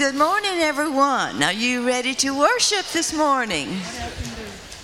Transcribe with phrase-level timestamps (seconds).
[0.00, 1.42] Good morning, everyone.
[1.42, 3.68] Are you ready to worship this morning?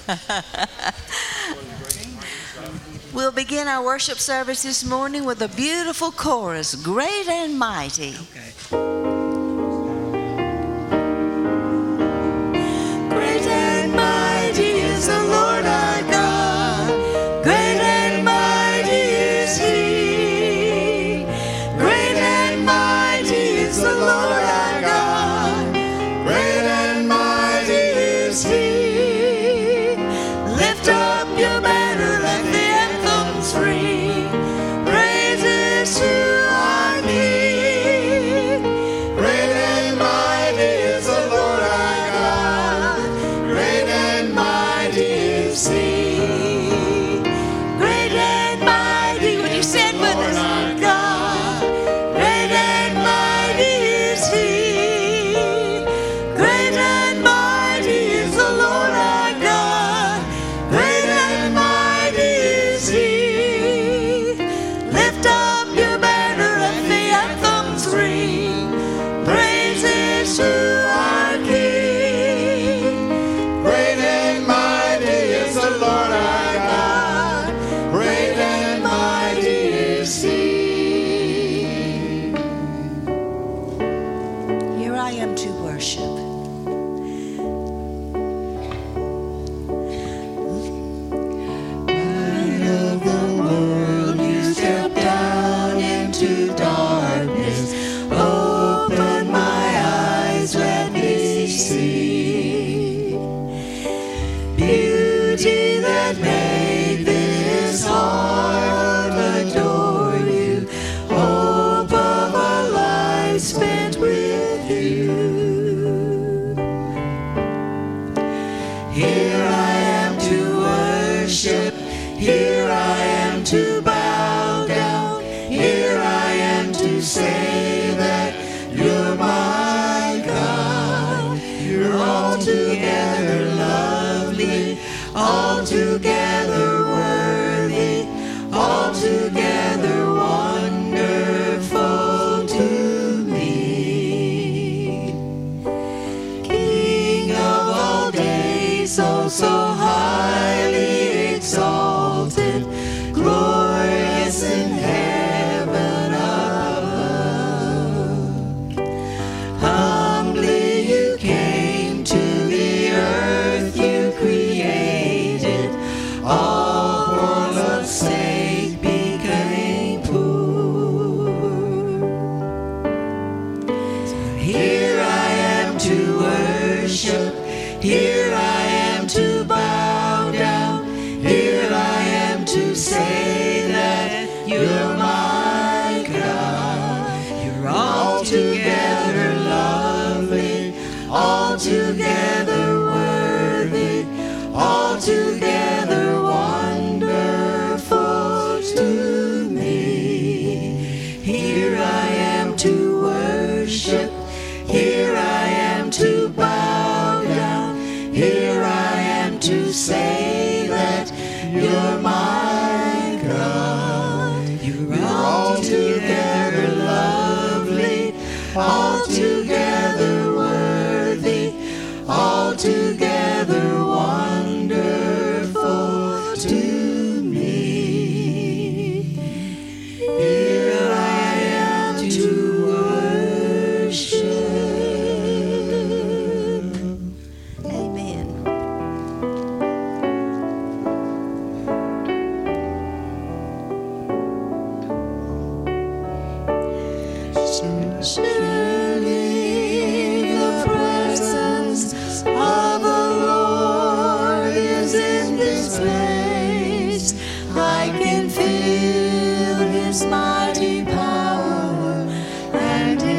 [3.15, 8.11] we'll begin our worship service this morning with a beautiful chorus, Great and Mighty.
[8.11, 8.53] Okay.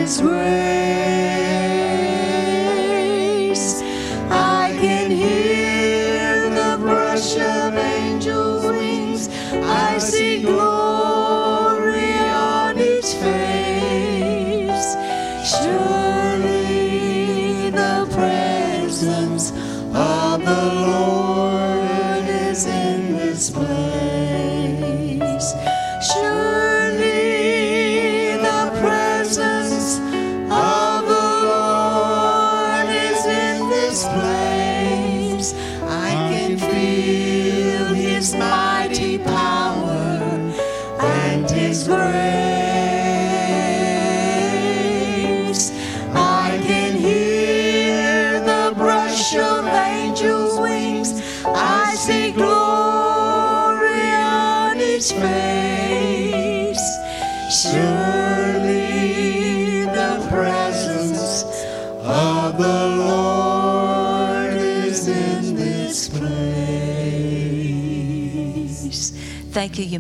[0.07, 0.96] is worth.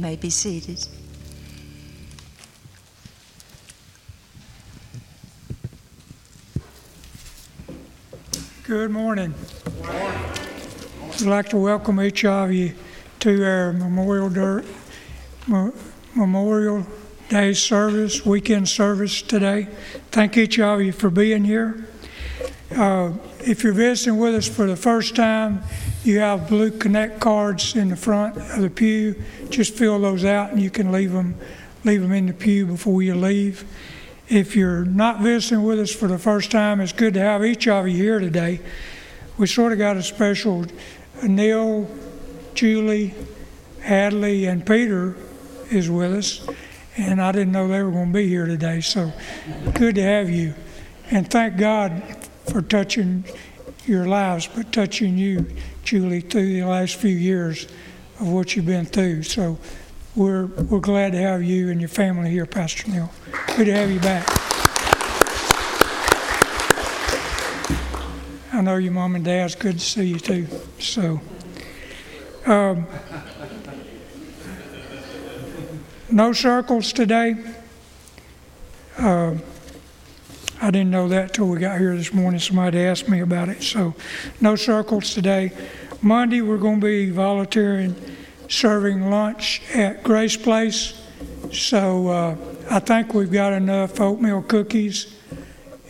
[0.07, 0.87] May be seated.
[8.63, 9.35] Good morning.
[9.83, 12.73] I'd like to welcome each of you
[13.19, 14.63] to our Memorial, Dir-
[16.15, 16.87] Memorial
[17.27, 19.67] Day service, weekend service today.
[20.11, 21.85] Thank each of you for being here.
[22.73, 23.11] Uh,
[23.41, 25.63] if you're visiting with us for the first time,
[26.07, 29.21] you have blue Connect cards in the front of the pew.
[29.49, 31.35] Just fill those out and you can leave them,
[31.83, 33.65] leave them in the pew before you leave.
[34.29, 37.67] If you're not visiting with us for the first time, it's good to have each
[37.67, 38.61] of you here today.
[39.37, 40.65] We sort of got a special
[41.23, 41.89] Neil,
[42.53, 43.13] Julie,
[43.81, 45.15] Hadley, and Peter
[45.69, 46.47] is with us,
[46.97, 48.81] and I didn't know they were going to be here today.
[48.81, 49.11] So
[49.73, 50.53] good to have you,
[51.09, 52.01] and thank God
[52.51, 53.23] for touching
[53.85, 55.45] your lives, but touching you,
[55.87, 57.65] Julie, through the last few years
[58.19, 59.23] of what you've been through.
[59.23, 59.57] So
[60.17, 63.09] we're we're glad to have you and your family here, Pastor Neil.
[63.55, 64.27] Good to have you back.
[68.53, 70.47] I know your mom and dad's good to see you too.
[70.77, 71.21] So,
[72.45, 72.85] um,
[76.11, 77.37] no circles today.
[78.97, 79.35] Uh,
[80.67, 82.41] I didn't know that till we got here this morning.
[82.41, 83.63] Somebody asked me about it.
[83.63, 83.95] So,
[84.41, 85.53] no circles today.
[86.01, 87.95] Monday, we're going to be volunteering
[88.49, 91.01] serving lunch at Grace Place.
[91.53, 92.35] So, uh,
[92.69, 95.15] I think we've got enough oatmeal cookies.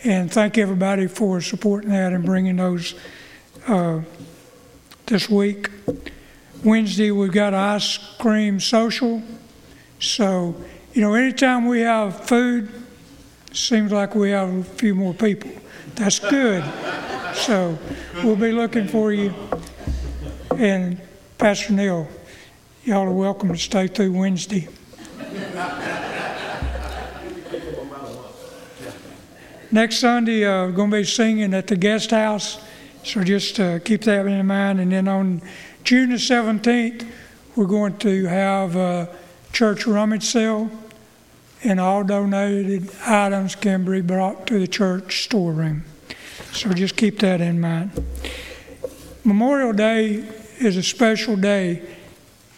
[0.04, 2.94] And thank everybody for supporting that and bringing those
[3.66, 4.02] uh,
[5.06, 5.70] this week.
[6.62, 9.24] Wednesday, we've got ice cream social.
[9.98, 10.54] So,
[10.92, 12.70] you know, anytime we have food,
[13.52, 15.50] seems like we have a few more people.
[15.94, 16.64] That's good.
[17.34, 17.78] So,
[18.22, 19.34] we'll be looking for you.
[20.56, 21.00] And
[21.38, 22.08] Pastor Neil,
[22.84, 24.68] y'all are welcome to stay through Wednesday.
[29.70, 32.58] Next Sunday, uh, we're going to be singing at the guest house,
[33.04, 34.80] so just uh, keep that in mind.
[34.80, 35.42] And then on
[35.84, 37.06] June the 17th,
[37.54, 39.14] we're going to have a
[39.52, 40.70] church rummage sale,
[41.64, 45.84] and all donated items can be brought to the church storeroom.
[46.52, 47.92] So just keep that in mind.
[49.24, 50.24] Memorial Day
[50.58, 51.82] is a special day.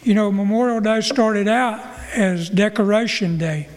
[0.03, 1.81] You know, Memorial Day started out
[2.15, 3.69] as Decoration Day.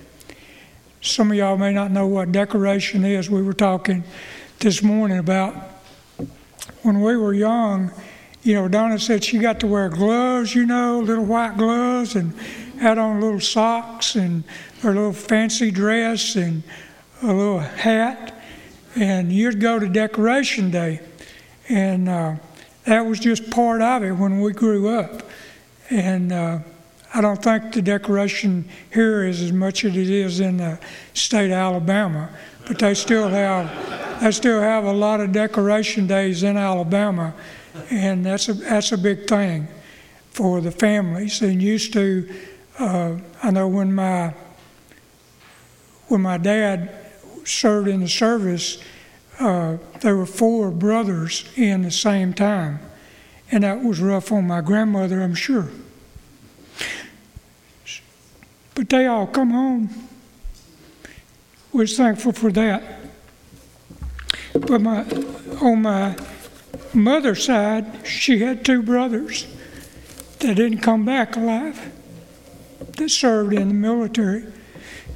[1.01, 3.29] Some of y'all may not know what decoration is.
[3.29, 4.03] We were talking
[4.59, 5.55] this morning about
[6.83, 7.91] when we were young.
[8.43, 12.33] You know, Donna said she got to wear gloves, you know, little white gloves, and
[12.79, 14.43] had on little socks and
[14.83, 16.62] her little fancy dress and
[17.21, 18.38] a little hat.
[18.95, 21.00] And you'd go to Decoration Day,
[21.67, 22.36] and uh,
[22.84, 25.24] that was just part of it when we grew up.
[25.89, 26.60] And uh,
[27.13, 30.79] I don't think the decoration here is as much as it is in the
[31.13, 32.29] state of Alabama,
[32.67, 37.34] but they still have they still have a lot of decoration days in Alabama,
[37.89, 39.67] and that's a that's a big thing
[40.31, 41.41] for the families.
[41.41, 42.29] And used to,
[42.79, 44.34] uh, I know when my
[46.07, 46.89] when my dad
[47.45, 48.81] served in the service,
[49.39, 52.79] uh, there were four brothers in the same time,
[53.51, 55.69] and that was rough on my grandmother, I'm sure.
[58.75, 59.89] But they all come home.
[61.72, 62.83] We're thankful for that.
[64.53, 65.05] But my,
[65.62, 66.15] on my
[66.93, 69.48] mother's side, she had two brothers
[70.39, 71.91] that didn't come back alive,
[72.98, 74.45] that served in the military.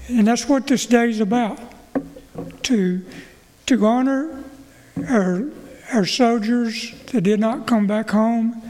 [0.07, 1.59] And that's what this day is about
[2.63, 3.05] to,
[3.65, 4.43] to honor
[5.07, 5.49] our,
[5.93, 8.61] our soldiers that did not come back home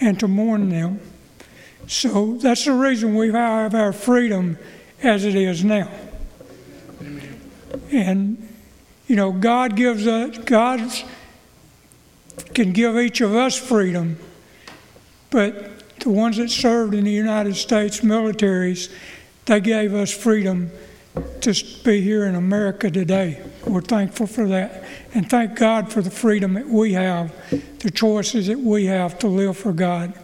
[0.00, 1.00] and to mourn them.
[1.86, 4.58] So that's the reason we have our freedom
[5.02, 5.90] as it is now.
[7.90, 8.48] And
[9.10, 10.80] you know, God gives us God
[12.54, 14.18] can give each of us freedom,
[15.30, 18.88] but the ones that served in the United States militaries,
[19.50, 20.70] they gave us freedom
[21.40, 21.52] to
[21.82, 23.42] be here in America today.
[23.66, 24.84] We're thankful for that.
[25.12, 27.34] And thank God for the freedom that we have,
[27.80, 30.14] the choices that we have to live for God.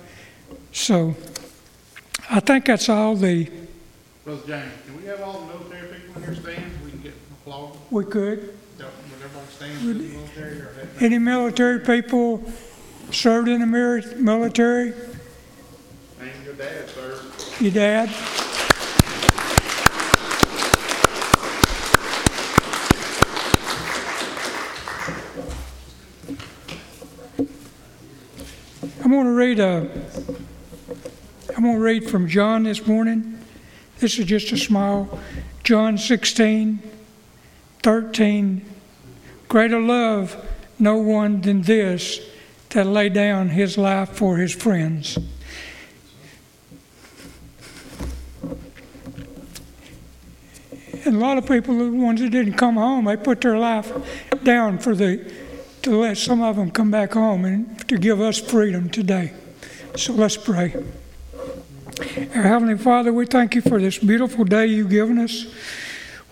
[0.70, 1.16] So
[2.30, 3.50] I think that's all the,
[4.24, 6.72] Brother James, can we have all the military people in here stand?
[6.78, 7.14] so We can get
[7.44, 7.76] applause.
[7.90, 8.38] we could.
[8.38, 8.86] Would
[9.24, 10.88] everybody stand for the military or?
[11.00, 12.44] Any military people
[13.10, 14.90] served in the military?
[16.20, 17.20] Name your dad, sir.
[17.58, 18.35] Your dad?
[29.06, 29.88] I'm going to read a,
[31.56, 33.38] I'm going to read from John this morning.
[34.00, 35.20] This is just a small.
[35.62, 36.82] John 16,
[37.84, 38.64] 13.
[39.46, 40.44] Greater love
[40.80, 42.18] no one than this
[42.70, 45.16] that lay down his life for his friends.
[51.04, 53.92] And a lot of people, the ones that didn't come home, they put their life
[54.42, 55.32] down for the
[55.86, 59.32] to let some of them come back home and to give us freedom today.
[59.94, 60.74] So let's pray.
[62.34, 65.46] Our Heavenly Father, we thank you for this beautiful day you've given us.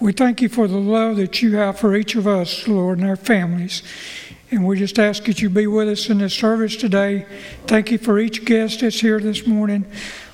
[0.00, 3.06] We thank you for the love that you have for each of us, Lord, and
[3.06, 3.84] our families.
[4.50, 7.24] And we just ask that you be with us in this service today.
[7.68, 9.86] Thank you for each guest that's here this morning.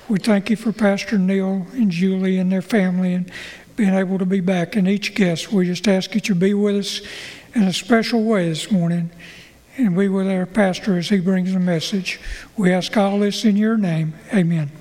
[0.09, 3.31] We thank you for Pastor Neil and Julie and their family and
[3.75, 4.75] being able to be back.
[4.75, 7.01] And each guest, we just ask that you be with us
[7.53, 9.11] in a special way this morning
[9.77, 12.19] and be with our pastor as he brings the message.
[12.57, 14.13] We ask all this in your name.
[14.33, 14.71] Amen.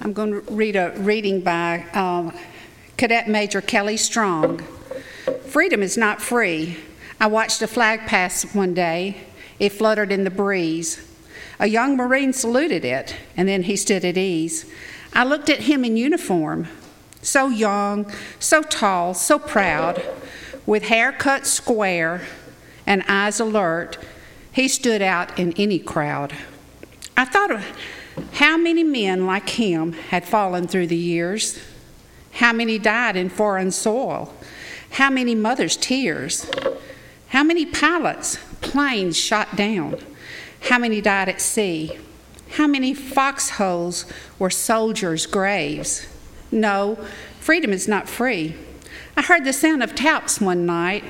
[0.00, 2.32] I'm going to read a reading by uh,
[2.96, 4.58] Cadet Major Kelly Strong.
[5.46, 6.76] Freedom is not free.
[7.20, 9.20] I watched a flag pass one day.
[9.60, 11.11] It fluttered in the breeze.
[11.62, 14.66] A young Marine saluted it, and then he stood at ease.
[15.12, 16.66] I looked at him in uniform,
[17.22, 20.02] so young, so tall, so proud,
[20.66, 22.22] with hair cut square
[22.84, 23.96] and eyes alert.
[24.50, 26.34] He stood out in any crowd.
[27.16, 27.64] I thought of
[28.32, 31.60] how many men like him had fallen through the years?
[32.32, 34.34] How many died in foreign soil?
[34.90, 36.50] How many mothers' tears?
[37.28, 40.00] How many pilots' planes shot down?
[40.62, 41.98] How many died at sea?
[42.50, 44.04] How many foxholes
[44.38, 46.06] were soldiers' graves?
[46.50, 46.98] No,
[47.40, 48.54] freedom is not free.
[49.16, 51.04] I heard the sound of taps one night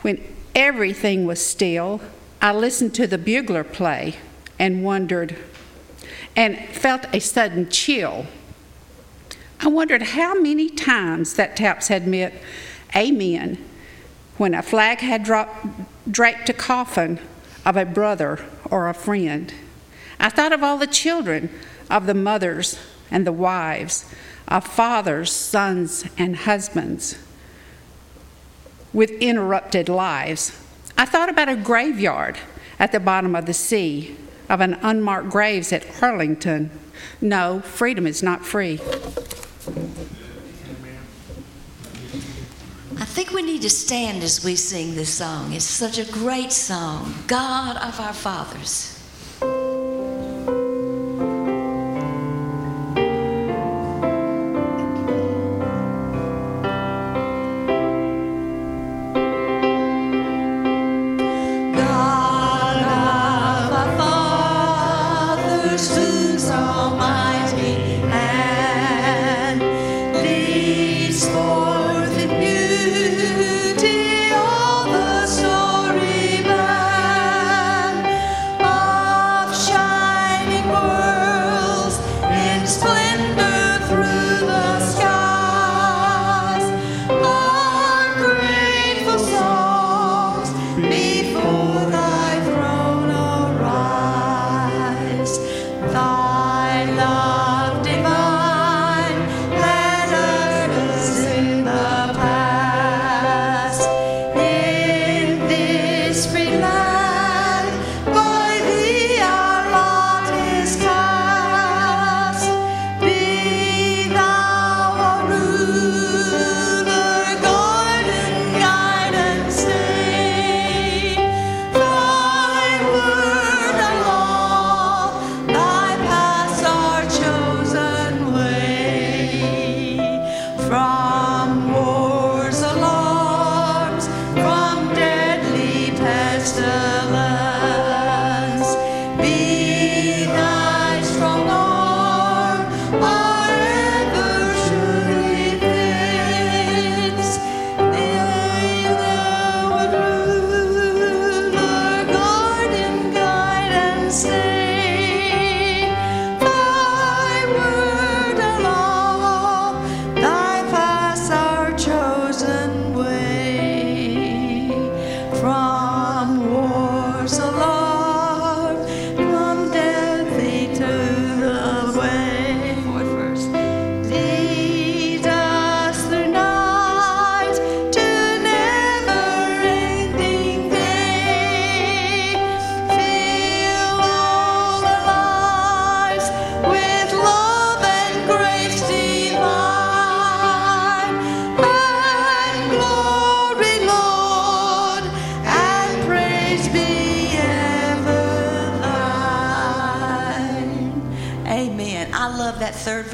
[0.00, 0.22] when
[0.54, 2.00] everything was still.
[2.40, 4.16] I listened to the bugler play
[4.58, 5.36] and wondered,
[6.34, 8.26] and felt a sudden chill.
[9.60, 12.34] I wondered how many times that taps had meant
[12.96, 13.58] amen
[14.38, 15.66] when a flag had dropped,
[16.10, 17.20] draped a coffin
[17.64, 19.52] of a brother or a friend.
[20.18, 21.50] I thought of all the children,
[21.90, 22.78] of the mothers
[23.10, 24.12] and the wives,
[24.48, 27.18] of fathers, sons, and husbands
[28.92, 30.58] with interrupted lives.
[30.98, 32.38] I thought about a graveyard
[32.78, 34.16] at the bottom of the sea
[34.48, 36.70] of an unmarked graves at Arlington.
[37.20, 38.74] No, freedom is not free.
[42.98, 45.52] I think we need to stand as we sing this song.
[45.52, 48.91] It's such a great song, God of our fathers.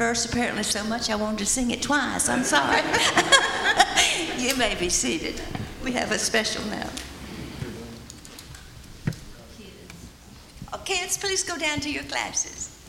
[0.09, 2.29] Verse apparently so much I wanted to sing it twice.
[2.29, 2.81] I'm sorry.
[4.39, 5.39] you may be seated.
[5.83, 6.89] We have a special now.
[10.73, 12.79] Oh, kids, please go down to your classes.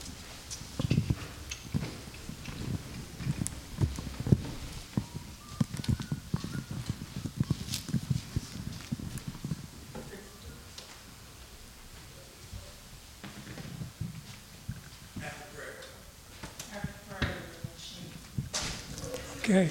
[19.51, 19.69] Okay.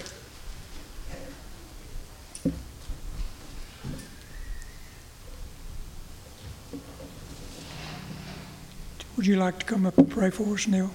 [9.16, 10.92] Would you like to come up and pray for us, Neil?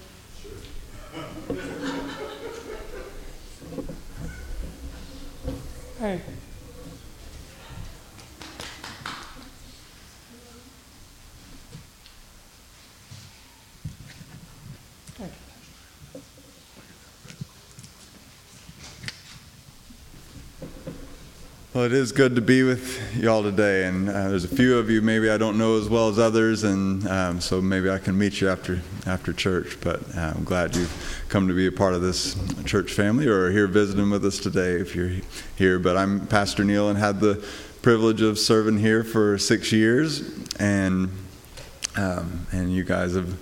[5.99, 6.21] Hey.
[21.85, 24.89] Well, it is good to be with y'all today, and uh, there's a few of
[24.89, 28.17] you maybe I don't know as well as others, and um, so maybe I can
[28.17, 29.77] meet you after after church.
[29.83, 33.49] But uh, I'm glad you've come to be a part of this church family, or
[33.49, 35.13] are here visiting with us today if you're
[35.57, 35.79] here.
[35.79, 37.47] But I'm Pastor Neil, and had the
[37.83, 40.23] privilege of serving here for six years,
[40.59, 41.11] and
[41.97, 43.37] um, and you guys have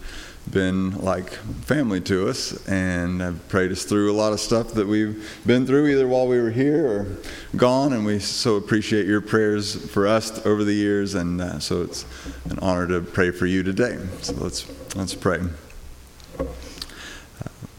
[0.50, 1.30] been like
[1.64, 5.66] family to us and have prayed us through a lot of stuff that we've been
[5.66, 7.16] through either while we were here or
[7.56, 11.82] gone and we so appreciate your prayers for us over the years and uh, so
[11.82, 12.04] it's
[12.50, 13.98] an honor to pray for you today.
[14.20, 15.40] So let's let's pray.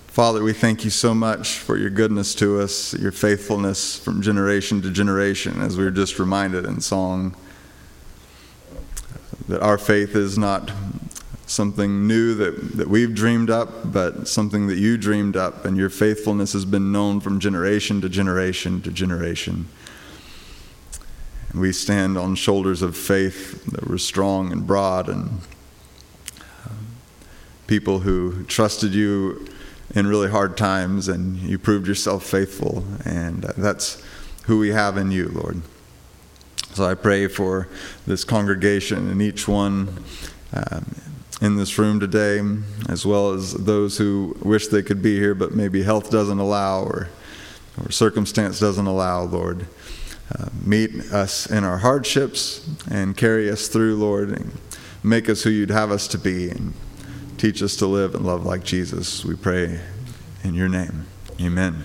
[0.08, 4.80] Father, we thank you so much for your goodness to us, your faithfulness from generation
[4.84, 7.36] to generation, as we were just reminded in song,
[9.47, 10.71] that our faith is not
[11.54, 15.89] something new that, that we've dreamed up, but something that you dreamed up, and your
[15.89, 19.68] faithfulness has been known from generation to generation to generation.
[21.52, 25.42] And we stand on shoulders of faith that were strong and broad, and
[26.66, 26.88] um,
[27.68, 29.48] people who trusted you
[29.94, 34.04] in really hard times, and you proved yourself faithful, and uh, that's
[34.46, 35.62] who we have in you, Lord.
[36.74, 37.68] So I pray for
[38.08, 40.04] this congregation and each one
[40.52, 40.96] um,
[41.41, 42.41] in this room today,
[42.89, 46.84] as well as those who wish they could be here, but maybe health doesn't allow
[46.84, 47.10] or,
[47.84, 49.65] or circumstance doesn't allow, Lord.
[50.38, 54.58] Uh, meet us in our hardships and carry us through, Lord, and
[55.04, 56.74] make us who you'd have us to be, and
[57.38, 59.26] teach us to live and love like Jesus.
[59.26, 59.82] We pray
[60.43, 61.06] in your name.
[61.41, 61.84] Amen.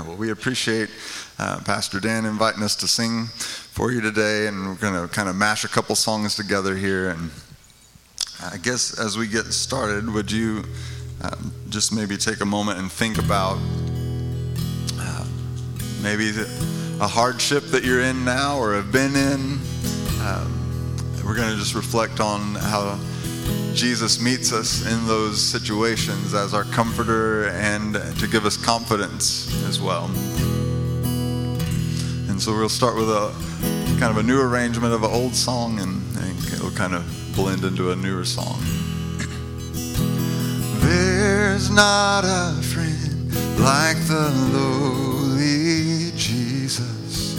[0.00, 0.90] Well, we appreciate
[1.38, 5.28] uh, Pastor Dan inviting us to sing for you today, and we're going to kind
[5.28, 7.08] of mash a couple songs together here.
[7.10, 7.30] And
[8.42, 10.64] I guess as we get started, would you
[11.22, 11.36] uh,
[11.70, 13.58] just maybe take a moment and think about
[14.98, 15.26] uh,
[16.02, 16.30] maybe
[17.00, 19.58] a hardship that you're in now or have been in?
[20.20, 22.98] Um, we're going to just reflect on how
[23.74, 29.80] Jesus meets us in those situations as our comforter and to give us confidence as
[29.80, 30.06] well.
[32.28, 33.34] And so we'll start with a
[34.00, 37.04] kind of a new arrangement of an old song and, and it'll kind of
[37.34, 38.58] blend into a newer song.
[40.80, 47.38] There's not a friend like the lowly Jesus.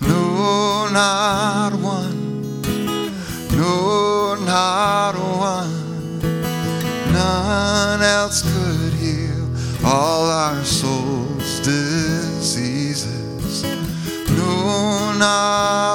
[0.00, 2.25] No, not one
[3.56, 6.20] no, not one.
[7.12, 9.48] None else could heal
[9.84, 13.62] all our souls' diseases.
[14.30, 15.85] No, not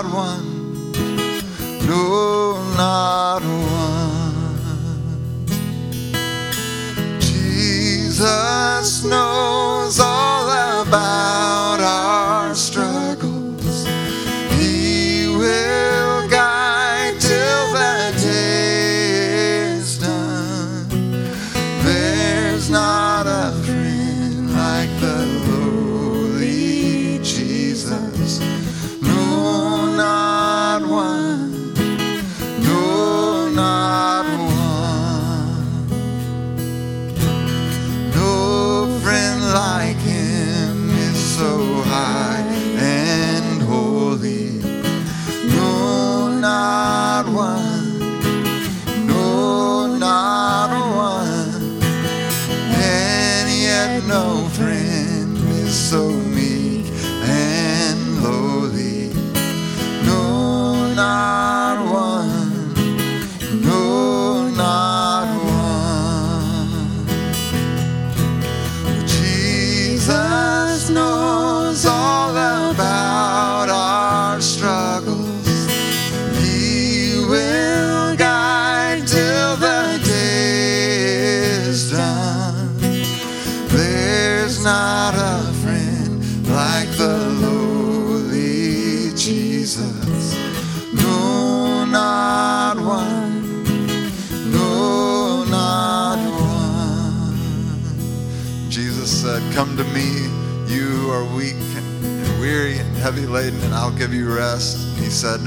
[103.32, 104.78] laden, and I'll give you rest.
[105.00, 105.40] He said,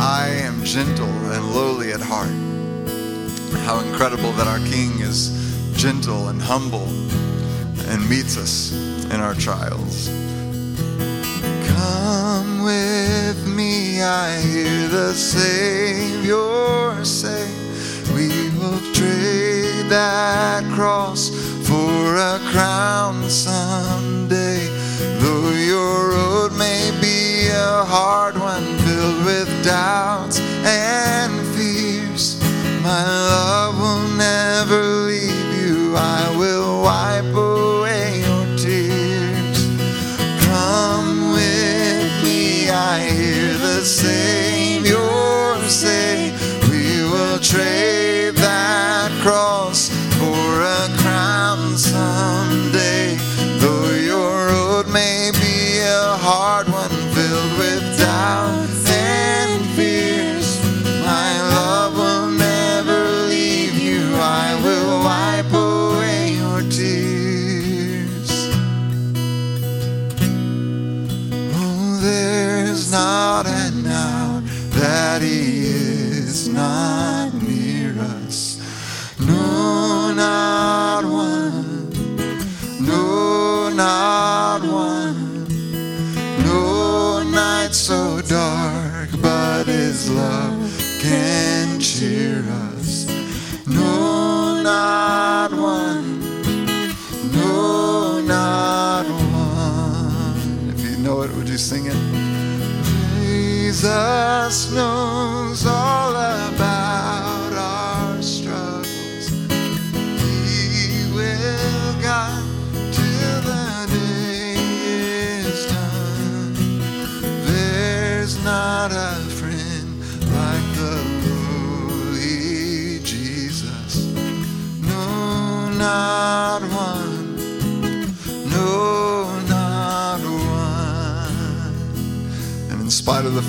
[0.00, 2.34] I am gentle and lowly at heart.
[3.64, 5.30] How incredible that our King is
[5.76, 6.88] gentle and humble
[7.88, 8.72] and meets us
[9.12, 10.08] in our trials.
[11.68, 17.48] Come with me, I hear the Savior say,
[18.14, 21.30] We will trade that cross
[21.66, 24.29] for a crown someday.
[103.80, 104.29] Jesus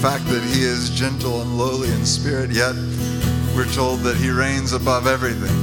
[0.01, 2.73] fact that he is gentle and lowly in spirit, yet
[3.55, 5.55] we're told that he reigns above everything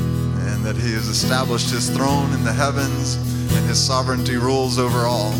[0.46, 3.16] and that he has established his throne in the heavens
[3.57, 5.33] and his sovereignty rules over all.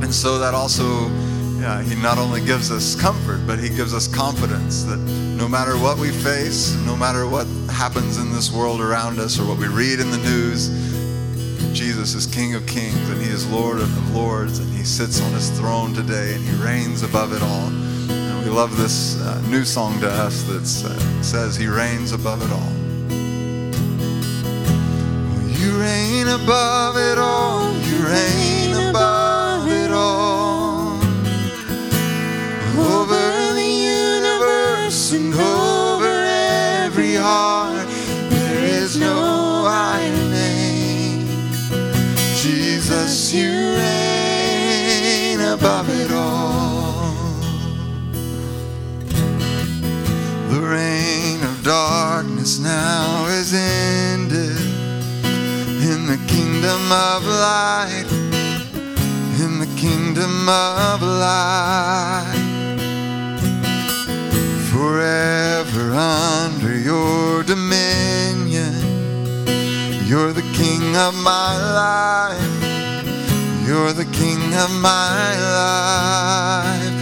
[0.00, 1.08] And so that also,
[1.60, 5.76] yeah, he not only gives us comfort, but he gives us confidence that no matter
[5.76, 9.68] what we face, no matter what happens in this world around us or what we
[9.68, 10.89] read in the news,
[12.00, 15.32] Jesus is King of kings and he is Lord of lords and he sits on
[15.32, 17.68] his throne today and he reigns above it all.
[17.68, 22.40] And we love this uh, new song to us that uh, says he reigns above
[22.40, 22.72] it all.
[25.60, 27.70] You reign above it all.
[27.70, 28.69] You reign
[51.70, 54.58] darkness now is ended
[55.88, 58.10] in the kingdom of light,
[59.38, 62.26] in the kingdom of light.
[64.72, 68.74] Forever under your dominion,
[70.08, 71.52] you're the king of my
[71.84, 72.64] life,
[73.64, 76.99] you're the king of my life.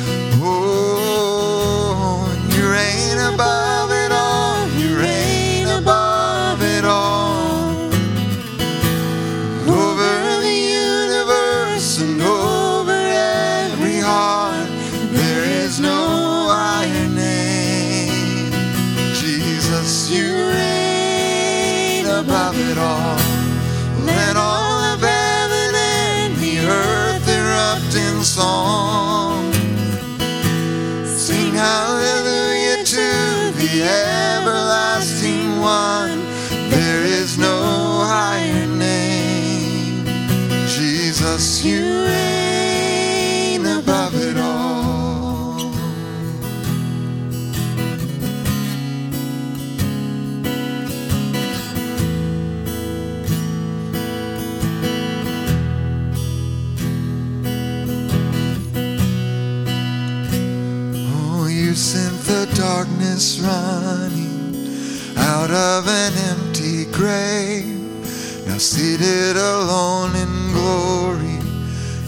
[65.51, 68.47] Out of an empty grave.
[68.47, 71.39] Now seated alone in glory,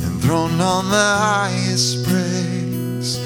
[0.02, 3.18] and enthroned on the highest praise.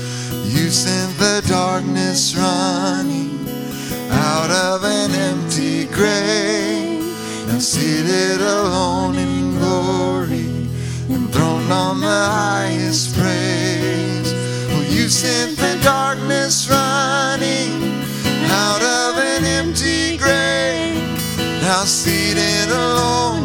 [0.55, 3.49] You sent the darkness running
[4.11, 7.03] out of an empty grave.
[7.49, 10.47] Now seated alone in glory,
[11.09, 14.33] and enthroned on the highest praise.
[14.69, 18.05] Well, you sent the darkness running
[18.51, 19.14] out of.
[21.65, 23.44] Now seated alone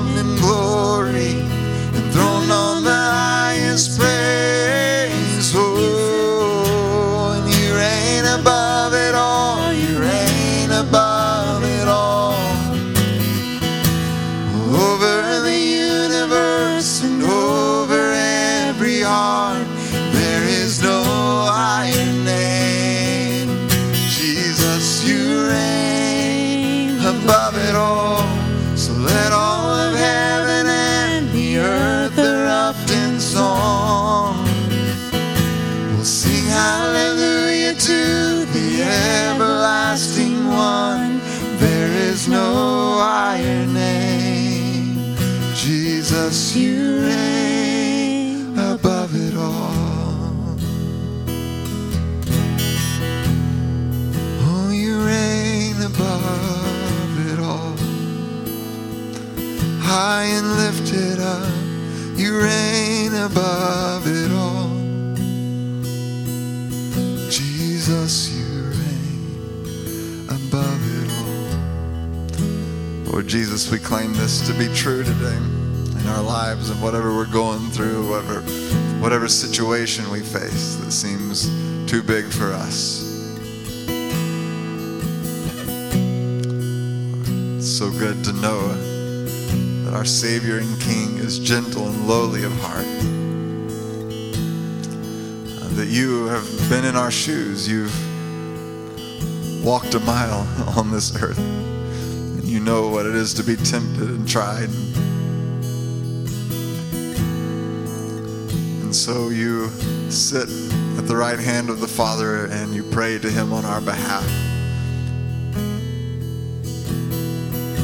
[46.30, 50.56] Jesus, you reign above it all.
[54.46, 57.76] Oh, you reign above it all.
[59.82, 61.52] High and lifted up,
[62.16, 64.70] you reign above it all.
[67.32, 71.10] Jesus, you reign above it
[73.08, 73.14] all.
[73.14, 75.59] Lord Jesus, we claim this to be true today
[76.10, 78.42] our lives and whatever we're going through, whatever,
[79.02, 81.48] whatever situation we face that seems
[81.90, 83.06] too big for us.
[87.58, 88.68] It's so good to know
[89.84, 92.86] that our Savior and King is gentle and lowly of heart.
[95.62, 97.68] Uh, That you have been in our shoes.
[97.68, 97.94] You've
[99.64, 101.40] walked a mile on this earth.
[101.40, 104.70] And you know what it is to be tempted and tried.
[108.90, 109.70] And so you
[110.10, 110.50] sit
[110.98, 114.24] at the right hand of the Father and you pray to Him on our behalf.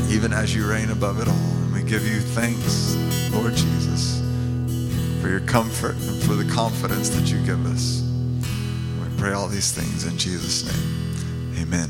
[0.10, 1.36] Even as you reign above it all.
[1.36, 2.96] And we give you thanks,
[3.32, 4.20] Lord Jesus,
[5.22, 8.02] for your comfort and for the confidence that you give us.
[8.02, 11.62] We pray all these things in Jesus' name.
[11.62, 11.90] Amen.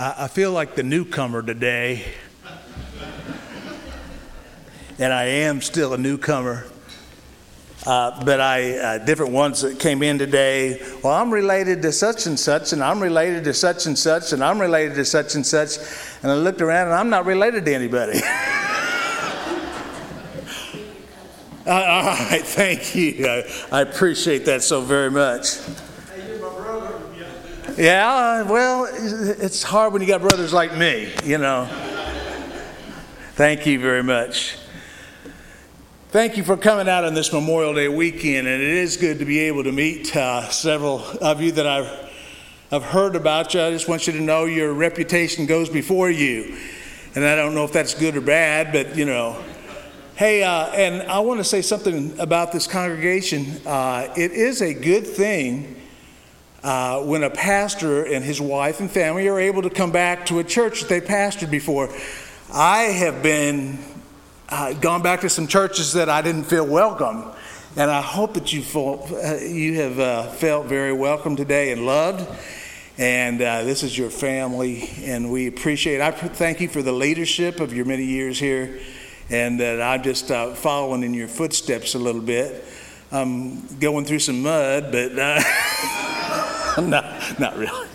[0.00, 2.04] I, I feel like the newcomer today,
[4.96, 6.66] and I am still a newcomer.
[7.84, 12.26] Uh, but I, uh, different ones that came in today, well, I'm related to such
[12.26, 15.44] and such, and I'm related to such and such, and I'm related to such and
[15.44, 15.78] such.
[16.22, 18.20] And I looked around and I'm not related to anybody.
[21.66, 23.26] Uh, all right, thank you.
[23.28, 25.58] I, I appreciate that so very much.
[27.80, 31.64] Yeah, well, it's hard when you got brothers like me, you know.
[33.36, 34.58] Thank you very much.
[36.10, 39.24] Thank you for coming out on this Memorial Day weekend, and it is good to
[39.24, 42.12] be able to meet uh, several of you that I've,
[42.70, 43.62] I've heard about you.
[43.62, 46.58] I just want you to know your reputation goes before you.
[47.14, 49.42] And I don't know if that's good or bad, but you know.
[50.16, 53.46] Hey, uh, and I want to say something about this congregation.
[53.64, 55.79] Uh, it is a good thing
[56.62, 60.38] uh, when a pastor and his wife and family are able to come back to
[60.38, 61.88] a church that they pastored before.
[62.52, 63.78] I have been
[64.48, 67.24] uh, gone back to some churches that I didn't feel welcome,
[67.76, 72.28] and I hope that you uh, you have uh, felt very welcome today and loved.
[72.98, 76.02] And uh, this is your family, and we appreciate.
[76.02, 78.78] I thank you for the leadership of your many years here,
[79.30, 82.62] and that I'm just following in your footsteps a little bit.
[83.10, 85.12] I'm going through some mud, but.
[86.78, 87.88] no, not really.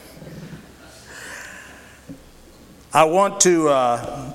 [2.93, 4.33] I want to uh,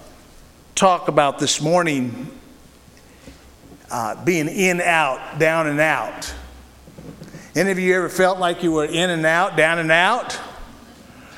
[0.75, 2.31] talk about this morning
[3.91, 6.33] uh, being in, out, down and out.
[7.55, 10.39] Any of you ever felt like you were in and out, down and out?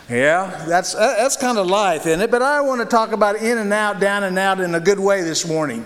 [0.08, 2.30] Yeah, that's, uh, that's kind of life, isn't it?
[2.30, 5.00] But I want to talk about in and out, down and out in a good
[5.00, 5.84] way this morning.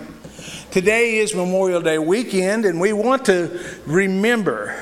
[0.69, 4.75] Today is Memorial Day weekend, and we want to remember,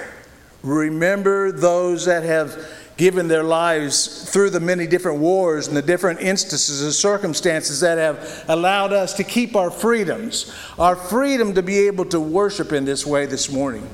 [0.65, 2.57] remember those that have
[2.97, 7.97] given their lives through the many different wars and the different instances and circumstances that
[7.97, 12.85] have allowed us to keep our freedoms, our freedom to be able to worship in
[12.85, 13.87] this way this morning.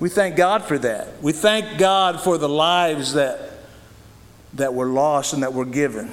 [0.00, 1.22] We thank God for that.
[1.22, 3.38] We thank God for the lives that,
[4.54, 6.10] that were lost and that were given.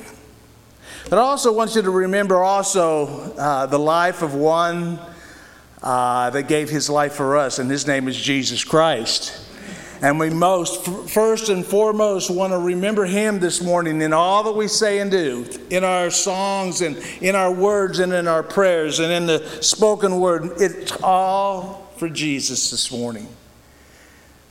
[1.10, 5.00] But I also want you to remember also uh, the life of one
[5.82, 9.49] uh, that gave his life for us, and his name is Jesus Christ.
[10.02, 14.54] And we most, first and foremost, want to remember Him this morning in all that
[14.54, 19.00] we say and do, in our songs and in our words and in our prayers
[19.00, 20.54] and in the spoken word.
[20.62, 23.28] It's all for Jesus this morning.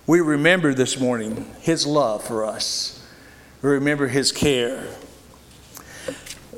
[0.07, 3.03] We remember this morning His love for us,
[3.63, 4.87] we remember His care.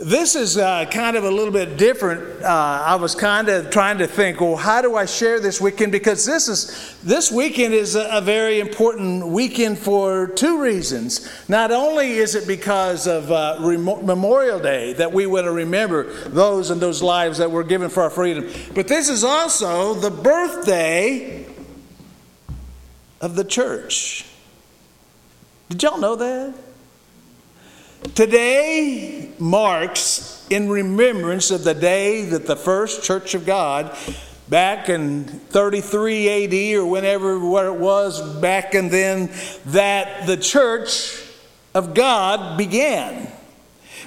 [0.01, 2.43] This is uh, kind of a little bit different.
[2.43, 2.47] Uh,
[2.87, 5.93] I was kind of trying to think, well, how do I share this weekend?
[5.93, 11.29] Because this is this weekend is a, a very important weekend for two reasons.
[11.51, 16.71] Not only is it because of uh, Memorial Day that we want to remember those
[16.71, 21.45] and those lives that were given for our freedom, but this is also the birthday
[23.21, 24.25] of the church.
[25.69, 26.69] Did y'all know that?
[28.15, 33.95] Today marks in remembrance of the day that the first church of God,
[34.49, 39.31] back in 33 AD or whenever where it was back and then,
[39.67, 41.23] that the church
[41.75, 43.31] of God began.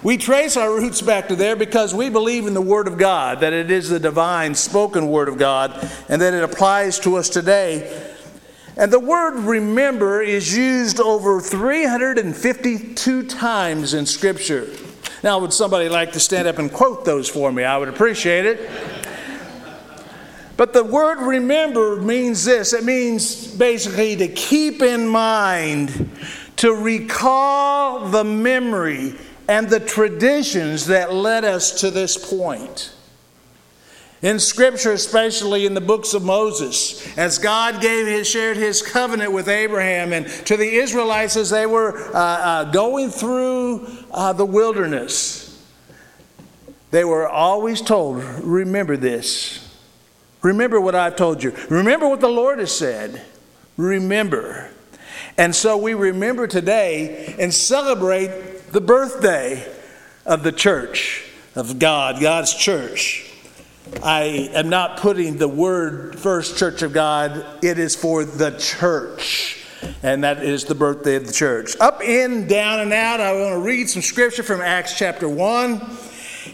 [0.02, 3.42] We trace our roots back to there because we believe in the Word of God,
[3.42, 5.72] that it is the divine spoken Word of God,
[6.10, 8.13] and that it applies to us today.
[8.76, 14.68] And the word remember is used over 352 times in Scripture.
[15.24, 17.64] Now, would somebody like to stand up and quote those for me?
[17.64, 18.70] I would appreciate it.
[20.58, 26.10] But the word remember means this it means basically to keep in mind,
[26.58, 29.16] to recall the memory
[29.48, 32.94] and the traditions that led us to this point.
[34.24, 39.34] In Scripture, especially in the books of Moses, as God gave his, shared his covenant
[39.34, 44.46] with Abraham and to the Israelites as they were uh, uh, going through uh, the
[44.46, 45.62] wilderness,
[46.92, 49.60] they were always told, Remember this.
[50.42, 51.54] Remember what I've told you.
[51.70, 53.22] Remember what the Lord has said.
[53.76, 54.70] Remember.
[55.38, 59.70] And so we remember today and celebrate the birthday
[60.26, 63.33] of the church of God, God's church.
[64.02, 69.60] I am not putting the word First Church of God, it is for the church.
[70.02, 71.76] And that is the birthday of the church.
[71.82, 75.82] Up, in, down, and out, I want to read some scripture from Acts chapter 1.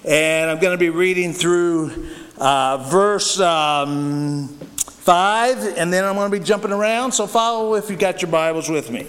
[0.06, 2.10] And I'm going to be reading through
[2.40, 7.12] uh, verse um, 5, and then I'm going to be jumping around.
[7.12, 9.08] So follow if you've got your Bibles with me.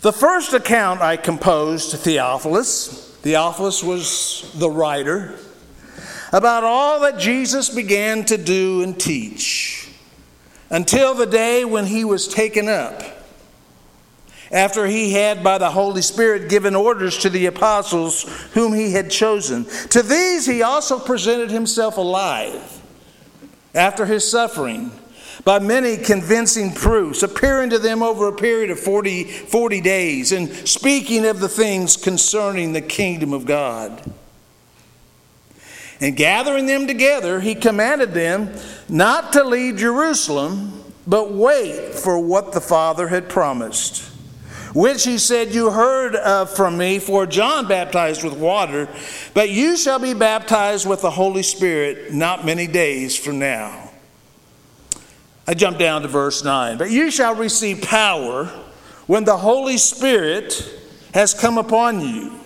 [0.00, 5.36] The first account I composed to Theophilus, Theophilus was the writer
[6.32, 9.88] about all that Jesus began to do and teach
[10.70, 13.02] until the day when he was taken up.
[14.50, 18.22] After he had, by the Holy Spirit, given orders to the apostles
[18.54, 19.66] whom he had chosen.
[19.90, 22.82] To these he also presented himself alive
[23.74, 24.90] after his suffering
[25.44, 30.50] by many convincing proofs, appearing to them over a period of 40, 40 days and
[30.68, 34.02] speaking of the things concerning the kingdom of God.
[36.00, 38.54] And gathering them together, he commanded them
[38.88, 44.04] not to leave Jerusalem, but wait for what the Father had promised.
[44.74, 48.88] Which he said, You heard of from me, for John baptized with water,
[49.34, 53.90] but you shall be baptized with the Holy Spirit not many days from now.
[55.48, 56.76] I jump down to verse 9.
[56.76, 58.44] But you shall receive power
[59.06, 60.62] when the Holy Spirit
[61.14, 62.38] has come upon you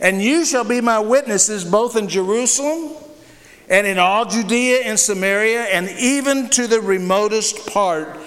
[0.00, 2.96] and you shall be my witnesses both in Jerusalem
[3.68, 8.18] and in all Judea and Samaria and even to the remotest part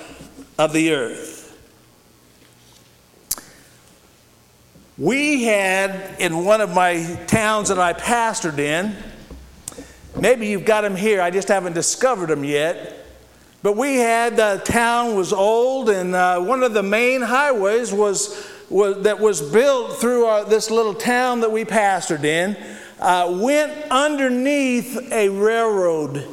[0.57, 1.34] of the earth.
[4.97, 8.95] We had in one of my towns that I pastored in,
[10.19, 12.99] maybe you've got them here, I just haven't discovered them yet.
[13.63, 18.45] But we had, the town was old, and uh, one of the main highways was
[18.74, 22.57] was, that was built through our, this little town that we pastored in.
[23.03, 26.26] uh, went underneath a railroad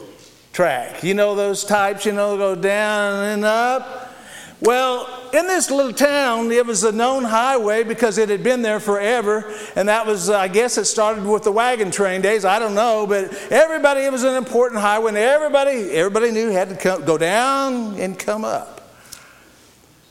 [0.53, 1.03] track.
[1.03, 4.15] You know those types, you know, go down and up?
[4.61, 8.79] Well, in this little town, it was a known highway because it had been there
[8.79, 9.53] forever.
[9.75, 12.45] And that was, I guess it started with the wagon train days.
[12.45, 13.07] I don't know.
[13.07, 15.09] But everybody, it was an important highway.
[15.09, 18.93] And everybody, everybody knew had to come, go down and come up.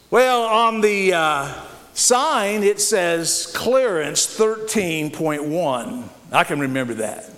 [0.10, 1.54] Well, on the uh,
[2.00, 6.10] sign, it says clearance 13.1.
[6.32, 7.30] I can remember that.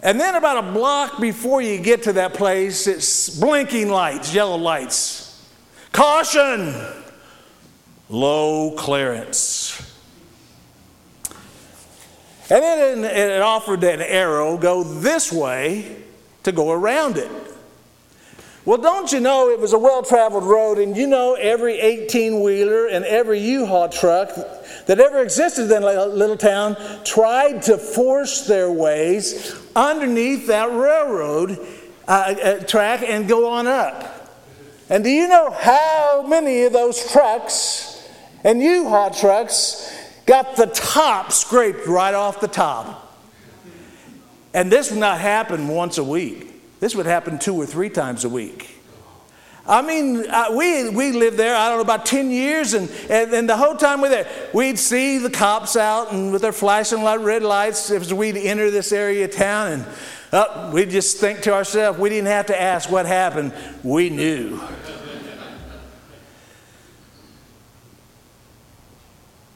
[0.00, 4.56] And then, about a block before you get to that place, it's blinking lights, yellow
[4.56, 5.44] lights.
[5.92, 6.74] Caution!
[8.08, 9.84] Low clearance.
[12.50, 15.96] And then it offered an arrow go this way
[16.44, 17.30] to go around it.
[18.68, 22.42] Well, don't you know it was a well traveled road, and you know every 18
[22.42, 24.28] wheeler and every U Haul truck
[24.84, 31.58] that ever existed in a little town tried to force their ways underneath that railroad
[32.06, 34.36] uh, uh, track and go on up.
[34.90, 38.06] And do you know how many of those trucks
[38.44, 39.90] and U Haul trucks
[40.26, 43.16] got the top scraped right off the top?
[44.52, 46.47] And this would not happen once a week.
[46.80, 48.78] This would happen two or three times a week.
[49.68, 53.34] I mean, uh, we, we lived there, I don't know, about 10 years, and, and,
[53.34, 56.52] and, the whole time we were there, we'd see the cops out and with their
[56.52, 59.86] flashing light, red lights as we'd enter this area of town, and
[60.32, 63.52] uh, we'd just think to ourselves, we didn't have to ask what happened,
[63.82, 64.58] we knew.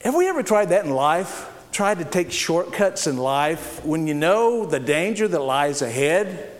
[0.03, 1.49] have we ever tried that in life?
[1.71, 6.52] Tried to take shortcuts in life when you know the danger that lies ahead?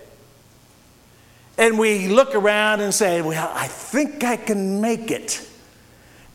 [1.57, 5.47] And we look around and say, Well, I think I can make it.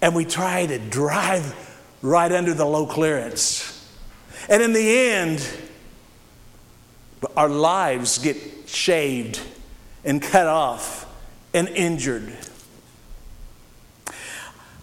[0.01, 1.55] And we try to drive
[2.03, 3.75] right under the low clearance.
[4.49, 5.47] And in the end,
[7.37, 9.41] our lives get shaved
[10.05, 11.07] and cut off
[11.53, 12.33] and injured.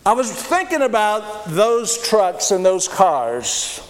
[0.06, 3.82] I was thinking about those trucks and those cars.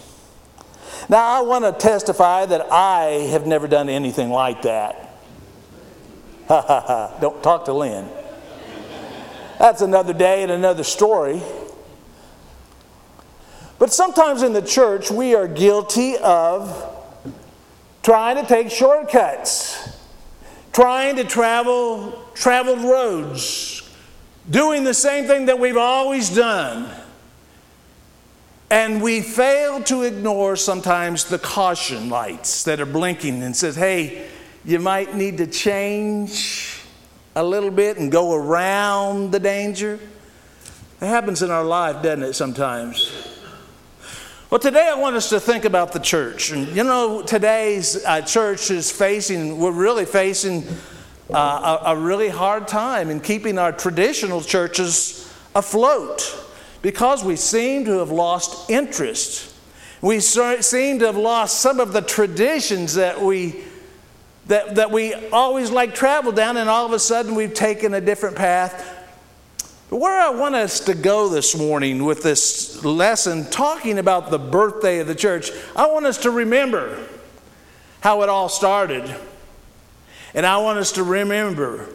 [1.09, 5.04] Now, I want to testify that I have never done anything like that.
[6.47, 7.17] Ha ha ha.
[7.19, 8.07] Don't talk to Lynn.
[9.57, 11.41] That's another day and another story.
[13.79, 16.93] But sometimes in the church, we are guilty of
[18.03, 19.97] trying to take shortcuts,
[20.71, 23.89] trying to travel traveled roads,
[24.49, 26.89] doing the same thing that we've always done.
[28.69, 34.27] And we fail to ignore sometimes the caution lights that are blinking and says, hey,
[34.65, 36.81] you might need to change
[37.35, 39.99] a little bit and go around the danger.
[40.99, 43.11] It happens in our life, doesn't it, sometimes?
[44.49, 46.51] Well, today I want us to think about the church.
[46.51, 50.63] And you know, today's uh, church is facing, we're really facing
[51.31, 56.41] uh, a, a really hard time in keeping our traditional churches afloat
[56.81, 59.53] because we seem to have lost interest.
[60.01, 63.63] We seem to have lost some of the traditions that we
[64.47, 68.01] that, that we always like travel down, and all of a sudden we've taken a
[68.01, 68.91] different path.
[69.89, 74.39] But where I want us to go this morning with this lesson, talking about the
[74.39, 76.99] birthday of the church, I want us to remember
[78.01, 79.15] how it all started.
[80.33, 81.89] And I want us to remember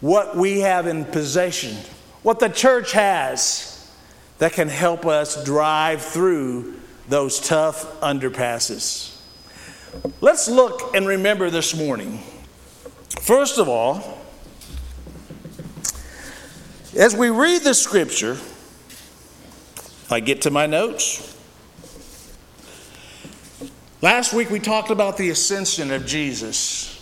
[0.00, 1.76] what we have in possession,
[2.22, 3.90] what the church has
[4.38, 6.76] that can help us drive through
[7.08, 9.17] those tough underpasses.
[10.20, 12.18] Let's look and remember this morning.
[13.20, 14.18] First of all,
[16.96, 18.36] as we read the scripture,
[20.10, 21.36] I get to my notes.
[24.00, 26.97] Last week we talked about the ascension of Jesus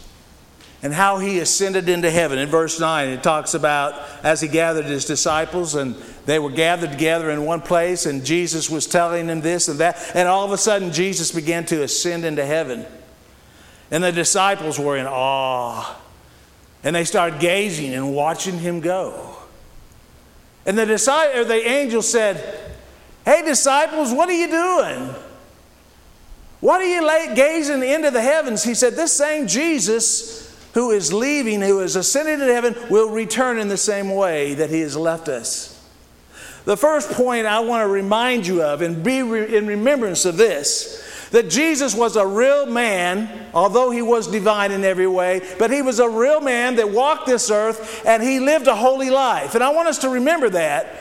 [0.83, 2.39] and how he ascended into heaven.
[2.39, 5.95] In verse 9, it talks about as he gathered his disciples, and
[6.27, 9.97] they were gathered together in one place, and Jesus was telling them this and that.
[10.15, 12.85] And all of a sudden, Jesus began to ascend into heaven.
[13.91, 15.97] And the disciples were in awe.
[16.85, 19.37] And they started gazing and watching him go.
[20.67, 22.73] And the, disciple, the angel said,
[23.25, 25.15] Hey, disciples, what are you doing?
[26.61, 28.63] What are you gazing into the heavens?
[28.63, 30.46] He said, This same Jesus
[30.77, 34.69] who is leaving, who is ascending to heaven, will return in the same way that
[34.69, 35.73] he has left us.
[36.67, 41.03] The first point I want to remind you of, and be in remembrance of this,
[41.31, 45.81] that Jesus was a real man, although he was divine in every way, but he
[45.81, 49.55] was a real man that walked this earth and he lived a holy life.
[49.55, 50.95] And I want us to remember that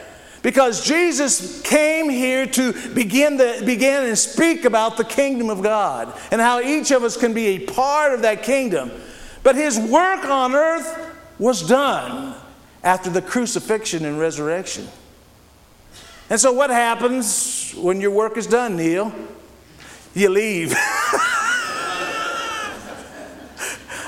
[0.46, 6.16] Because Jesus came here to begin, the, begin and speak about the kingdom of God
[6.30, 8.92] and how each of us can be a part of that kingdom.
[9.46, 12.34] But his work on earth was done
[12.84, 14.88] after the crucifixion and resurrection.
[16.32, 19.14] And so, what happens when your work is done, Neil?
[20.16, 20.72] You leave.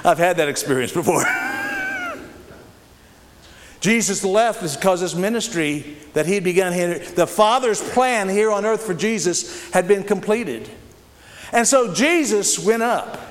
[0.04, 1.24] I've had that experience before.
[3.80, 8.66] Jesus left because his ministry that he had begun here, the Father's plan here on
[8.66, 10.68] earth for Jesus had been completed.
[11.52, 13.27] And so Jesus went up.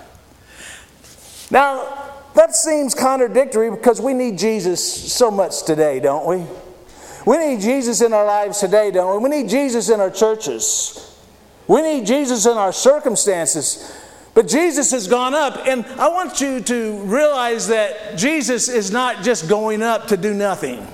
[1.51, 6.45] Now, that seems contradictory because we need Jesus so much today, don't we?
[7.25, 9.29] We need Jesus in our lives today, don't we?
[9.29, 11.19] We need Jesus in our churches.
[11.67, 13.97] We need Jesus in our circumstances.
[14.35, 19.25] But Jesus has gone up, and I want you to realize that Jesus is not
[19.25, 20.87] just going up to do nothing.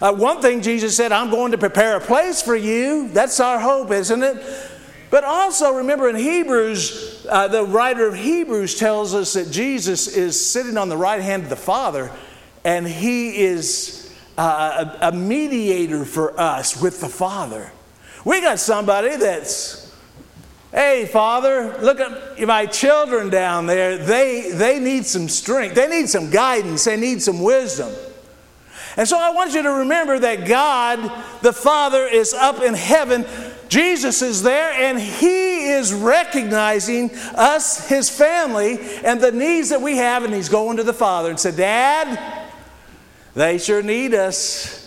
[0.00, 3.08] Uh, one thing Jesus said, I'm going to prepare a place for you.
[3.08, 4.70] That's our hope, isn't it?
[5.10, 10.44] But also remember in Hebrews, uh, the writer of Hebrews tells us that Jesus is
[10.44, 12.10] sitting on the right hand of the Father,
[12.64, 17.72] and he is uh, a, a mediator for us with the Father.
[18.24, 19.84] We got somebody that's
[20.74, 23.96] Hey, Father, look at my children down there.
[23.96, 25.76] They, they need some strength.
[25.76, 26.82] They need some guidance.
[26.82, 27.92] They need some wisdom.
[28.96, 30.98] And so I want you to remember that God,
[31.42, 33.24] the Father, is up in heaven.
[33.74, 39.96] Jesus is there, and He is recognizing us, His family, and the needs that we
[39.96, 40.22] have.
[40.22, 42.48] And He's going to the Father and said, Dad,
[43.34, 44.80] they sure need us.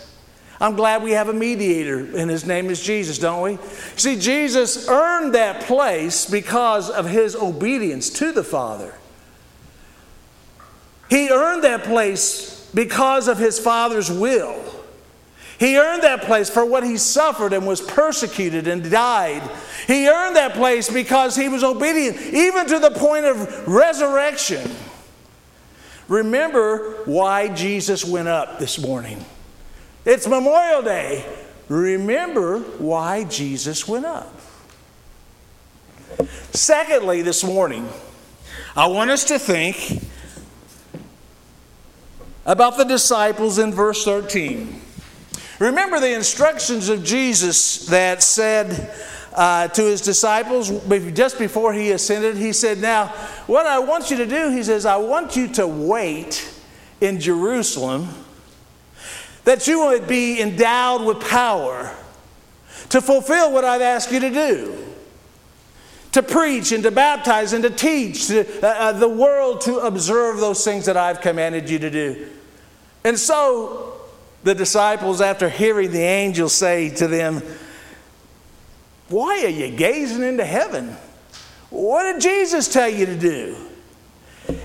[0.58, 3.58] I'm glad we have a mediator, and his name is Jesus, don't we?
[3.96, 8.94] See, Jesus earned that place because of his obedience to the Father.
[11.10, 14.77] He earned that place because of his Father's will.
[15.58, 19.42] He earned that place for what he suffered and was persecuted and died.
[19.86, 24.70] He earned that place because he was obedient, even to the point of resurrection.
[26.06, 29.24] Remember why Jesus went up this morning.
[30.04, 31.26] It's Memorial Day.
[31.68, 34.32] Remember why Jesus went up.
[36.52, 37.88] Secondly, this morning,
[38.76, 40.02] I want us to think
[42.46, 44.82] about the disciples in verse 13.
[45.58, 48.94] Remember the instructions of Jesus that said
[49.34, 50.70] uh, to his disciples
[51.12, 52.36] just before he ascended?
[52.36, 53.08] He said, Now,
[53.46, 56.54] what I want you to do, he says, I want you to wait
[57.00, 58.08] in Jerusalem
[59.44, 61.94] that you would be endowed with power
[62.90, 64.88] to fulfill what I've asked you to do
[66.12, 70.38] to preach and to baptize and to teach to, uh, uh, the world to observe
[70.38, 72.28] those things that I've commanded you to do.
[73.04, 73.97] And so
[74.48, 77.42] the disciples, after hearing the angel say to them,
[79.10, 80.96] Why are you gazing into heaven?
[81.68, 83.56] What did Jesus tell you to do?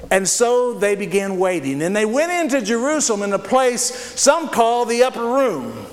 [0.09, 1.81] And so they began waiting.
[1.81, 3.83] And they went into Jerusalem in a place
[4.17, 5.85] some call the upper room.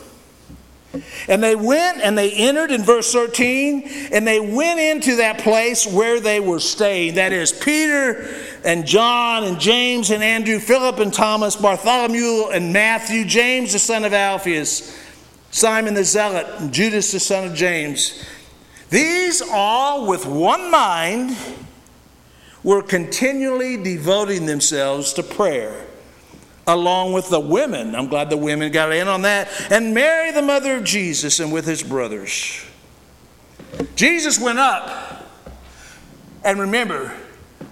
[1.29, 5.85] And they went and they entered in verse 13, and they went into that place
[5.85, 7.15] where they were staying.
[7.15, 8.29] That is Peter
[8.65, 14.05] and John and James and Andrew, Philip and Thomas, Bartholomew and Matthew, James the son
[14.05, 14.97] of Alphaeus,
[15.51, 18.25] Simon the Zealot, and Judas the son of James.
[18.91, 21.37] These all with one mind
[22.63, 25.87] were continually devoting themselves to prayer
[26.67, 27.95] along with the women.
[27.95, 29.49] I'm glad the women got in on that.
[29.71, 32.65] And Mary, the mother of Jesus, and with his brothers.
[33.97, 35.27] Jesus went up.
[36.45, 37.15] And remember,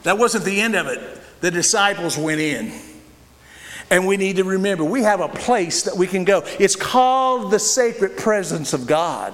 [0.03, 1.01] that wasn't the end of it.
[1.41, 2.73] The disciples went in.
[3.91, 6.43] And we need to remember we have a place that we can go.
[6.59, 9.33] It's called the sacred presence of God.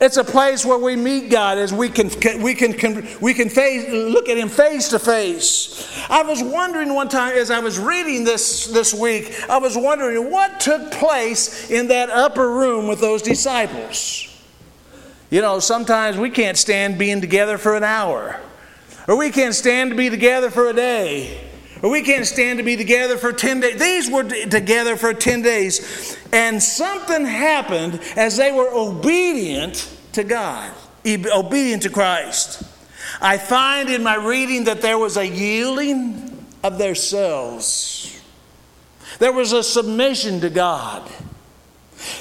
[0.00, 2.08] It's a place where we meet God as we can,
[2.40, 6.06] we can, we can face, look at Him face to face.
[6.08, 10.30] I was wondering one time as I was reading this this week, I was wondering
[10.30, 14.24] what took place in that upper room with those disciples.
[15.30, 18.40] You know, sometimes we can't stand being together for an hour,
[19.08, 21.40] or we can't stand to be together for a day.
[21.82, 23.80] Or we can't stand to be together for 10 days.
[23.80, 26.18] These were together for 10 days.
[26.32, 30.72] And something happened as they were obedient to God,
[31.06, 32.64] obedient to Christ.
[33.20, 38.20] I find in my reading that there was a yielding of their selves,
[39.18, 41.08] there was a submission to God,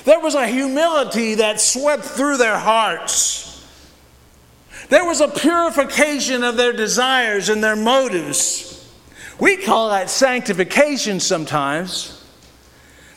[0.05, 3.46] there was a humility that swept through their hearts.
[4.89, 8.89] There was a purification of their desires and their motives.
[9.39, 12.13] We call that sanctification sometimes.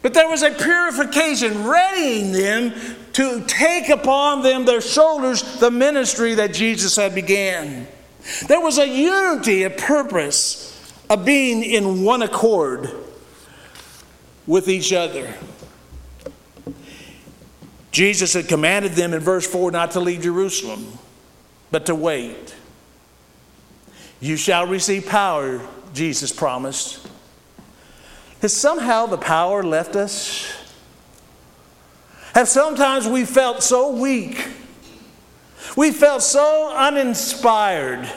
[0.02, 2.72] But there was a purification readying them
[3.12, 7.86] to take upon them their shoulders the ministry that Jesus had began.
[8.48, 10.66] There was a unity, a purpose
[11.08, 12.90] of being in one accord
[14.46, 15.34] with each other.
[17.92, 20.98] Jesus had commanded them in verse 4 not to leave Jerusalem,
[21.70, 22.54] but to wait.
[24.20, 27.06] You shall receive power, Jesus promised.
[28.42, 30.52] Has somehow the power left us?
[32.34, 34.48] Have sometimes we felt so weak?
[35.76, 38.10] We felt so uninspired.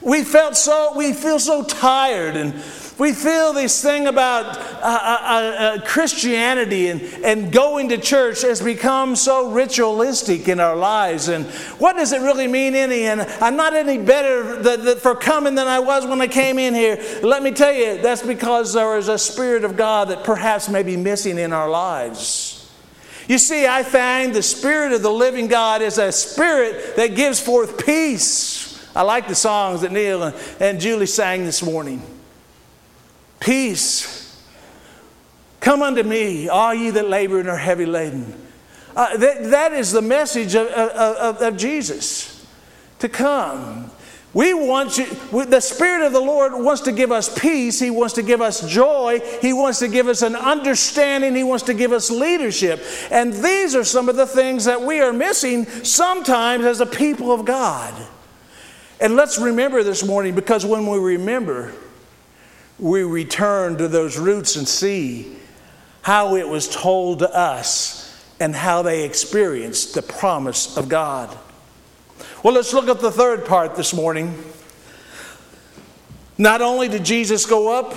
[0.00, 2.60] We felt so, we feel so tired and
[3.02, 8.62] we feel this thing about uh, uh, uh, Christianity and, and going to church has
[8.62, 11.26] become so ritualistic in our lives.
[11.26, 11.46] And
[11.80, 13.02] what does it really mean, any?
[13.02, 17.04] And I'm not any better for coming than I was when I came in here.
[17.24, 20.84] Let me tell you, that's because there is a Spirit of God that perhaps may
[20.84, 22.72] be missing in our lives.
[23.26, 27.40] You see, I find the Spirit of the living God is a spirit that gives
[27.40, 28.88] forth peace.
[28.94, 32.11] I like the songs that Neil and Julie sang this morning.
[33.42, 34.40] Peace.
[35.58, 38.40] Come unto me, all ye that labor and are heavy laden.
[38.94, 42.46] Uh, that, that is the message of, of, of, Jesus
[43.00, 43.90] to come.
[44.32, 45.06] We want you,
[45.44, 47.80] the Spirit of the Lord wants to give us peace.
[47.80, 49.20] He wants to give us joy.
[49.40, 51.34] He wants to give us an understanding.
[51.34, 52.80] He wants to give us leadership.
[53.10, 57.32] And these are some of the things that we are missing sometimes as a people
[57.32, 57.92] of God.
[59.00, 61.72] And let's remember this morning because when we remember,
[62.82, 65.36] we return to those roots and see
[66.02, 71.38] how it was told to us and how they experienced the promise of God.
[72.42, 74.36] Well, let's look at the third part this morning.
[76.36, 77.96] Not only did Jesus go up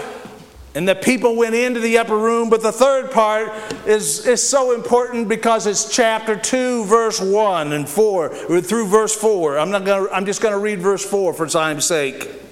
[0.75, 3.51] and the people went into the upper room, but the third part
[3.87, 9.57] is, is so important because it's chapter 2, verse 1 and 4, through verse 4.
[9.57, 12.43] I'm, not gonna, I'm just going to read verse 4 for time's sake.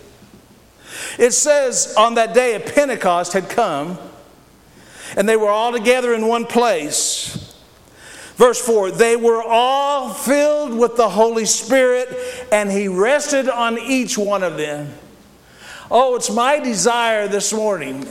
[1.20, 3.98] It says, On that day of Pentecost had come,
[5.16, 7.54] and they were all together in one place.
[8.36, 12.10] Verse 4 They were all filled with the Holy Spirit,
[12.52, 14.94] and He rested on each one of them.
[15.92, 18.08] Oh, it's my desire this morning,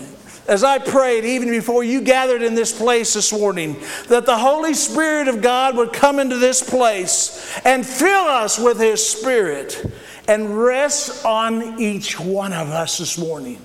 [0.47, 3.77] as I prayed even before you gathered in this place this morning,
[4.09, 8.79] that the Holy Spirit of God would come into this place and fill us with
[8.79, 9.85] His Spirit
[10.29, 13.61] and rests on each one of us this morning.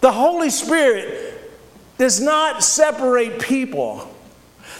[0.00, 1.50] The Holy Spirit
[1.98, 4.06] does not separate people.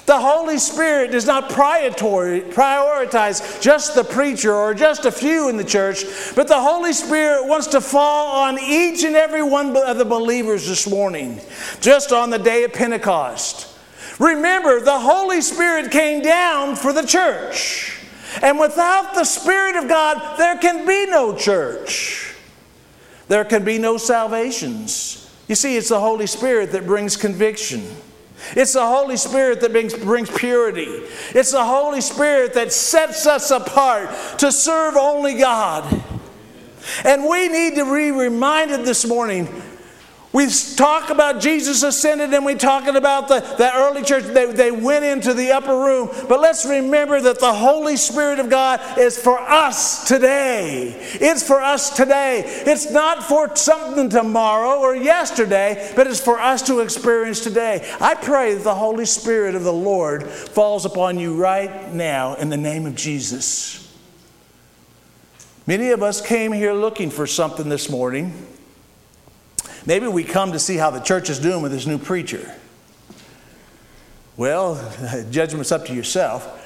[0.07, 5.65] The Holy Spirit does not prioritize just the preacher or just a few in the
[5.65, 6.05] church,
[6.35, 10.67] but the Holy Spirit wants to fall on each and every one of the believers
[10.67, 11.41] this morning,
[11.81, 13.69] just on the day of Pentecost.
[14.19, 18.00] Remember, the Holy Spirit came down for the church.
[18.43, 22.35] And without the Spirit of God, there can be no church.
[23.29, 25.31] There can be no salvations.
[25.49, 27.85] You see, it's the Holy Spirit that brings conviction.
[28.57, 30.87] It's the Holy Spirit that brings, brings purity.
[31.35, 36.03] It's the Holy Spirit that sets us apart to serve only God.
[37.05, 39.47] And we need to be reminded this morning
[40.33, 44.23] we talk about Jesus ascended and we talking about the, the early church.
[44.23, 46.09] They, they went into the upper room.
[46.29, 50.95] But let's remember that the Holy Spirit of God is for us today.
[51.15, 52.45] It's for us today.
[52.47, 57.93] It's not for something tomorrow or yesterday, but it's for us to experience today.
[58.01, 62.51] I pray that the Holy Spirit of the Lord falls upon you right now in
[62.51, 63.81] the name of Jesus.
[65.67, 68.47] Many of us came here looking for something this morning.
[69.87, 72.55] Maybe we come to see how the church is doing with this new preacher.
[74.37, 74.77] Well,
[75.31, 76.57] judgment's up to yourself.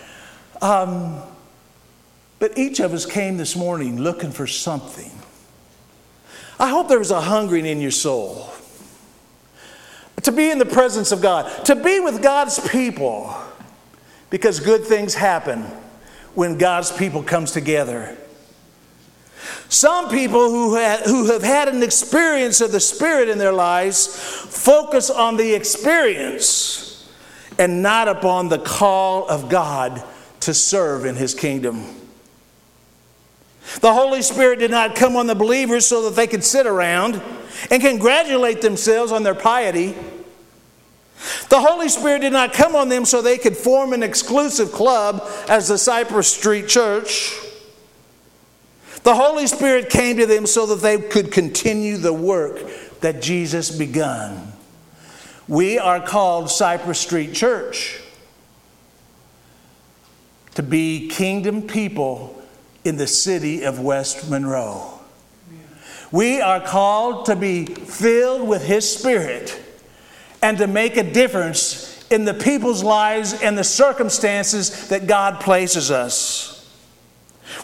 [0.62, 1.20] Um,
[2.38, 5.10] but each of us came this morning looking for something.
[6.58, 8.50] I hope there was a hungering in your soul
[10.22, 13.34] to be in the presence of God, to be with God's people,
[14.30, 15.62] because good things happen
[16.34, 18.16] when God's people comes together.
[19.68, 24.06] Some people who, have, who have had an experience of the Spirit in their lives
[24.06, 27.08] focus on the experience
[27.58, 30.02] and not upon the call of God
[30.40, 31.84] to serve in His kingdom.
[33.80, 37.20] The Holy Spirit did not come on the believers so that they could sit around
[37.70, 39.94] and congratulate themselves on their piety.
[41.48, 45.22] The Holy Spirit did not come on them so they could form an exclusive club
[45.48, 47.32] as the Cypress Street Church.
[49.04, 52.60] The Holy Spirit came to them so that they could continue the work
[53.00, 54.52] that Jesus begun.
[55.46, 58.00] We are called Cypress Street Church
[60.54, 62.42] to be kingdom people
[62.82, 64.98] in the city of West Monroe.
[66.10, 69.60] We are called to be filled with His Spirit
[70.40, 75.90] and to make a difference in the people's lives and the circumstances that God places
[75.90, 76.53] us.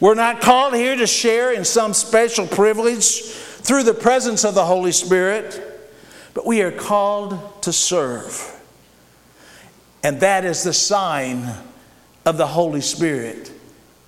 [0.01, 4.65] We're not called here to share in some special privilege through the presence of the
[4.65, 5.63] Holy Spirit,
[6.33, 8.59] but we are called to serve.
[10.03, 11.55] And that is the sign
[12.25, 13.53] of the Holy Spirit.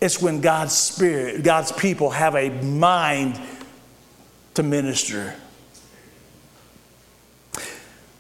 [0.01, 3.39] It's when God's Spirit, God's people have a mind
[4.55, 5.35] to minister.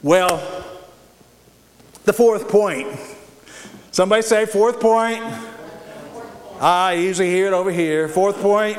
[0.03, 0.39] Well,
[2.05, 2.89] the fourth point.
[3.93, 5.23] Somebody say, fourth point.
[6.63, 8.07] I usually hear it over here.
[8.07, 8.79] Fourth point.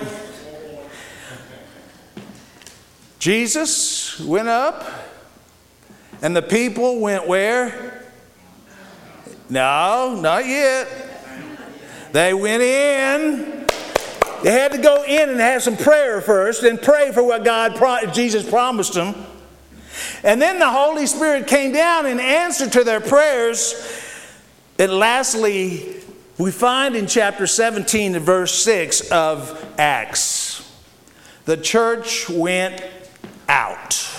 [3.20, 4.90] Jesus went up,
[6.22, 8.06] and the people went where?
[9.50, 10.88] No, not yet.
[12.14, 13.66] They went in.
[14.44, 18.14] They had to go in and have some prayer first and pray for what God,
[18.14, 19.14] Jesus promised them.
[20.24, 23.76] And then the Holy Spirit came down in answer to their prayers.
[24.80, 26.03] And lastly,
[26.38, 30.72] we find in chapter 17 and verse 6 of Acts,
[31.46, 32.84] the church went
[33.48, 34.10] out.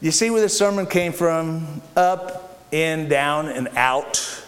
[0.00, 1.80] You see where the sermon came from?
[1.94, 4.44] Up, in, down, and out.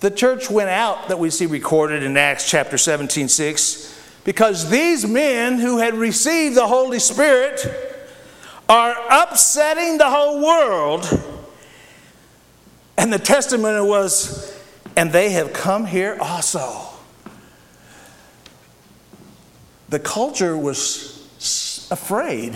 [0.00, 5.06] The church went out that we see recorded in Acts chapter 17, 6 because these
[5.06, 7.60] men who had received the Holy Spirit
[8.68, 11.41] are upsetting the whole world.
[12.96, 14.56] And the testimony was,
[14.96, 16.88] and they have come here also.
[19.88, 22.54] The culture was afraid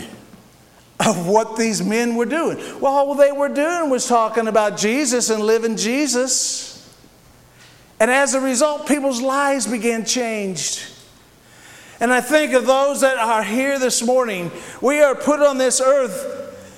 [0.99, 2.57] of what these men were doing.
[2.81, 6.97] Well, all they were doing was talking about Jesus and living Jesus.
[8.01, 10.83] And as a result, people's lives began changed.
[12.01, 14.51] And I think of those that are here this morning.
[14.81, 16.36] We are put on this earth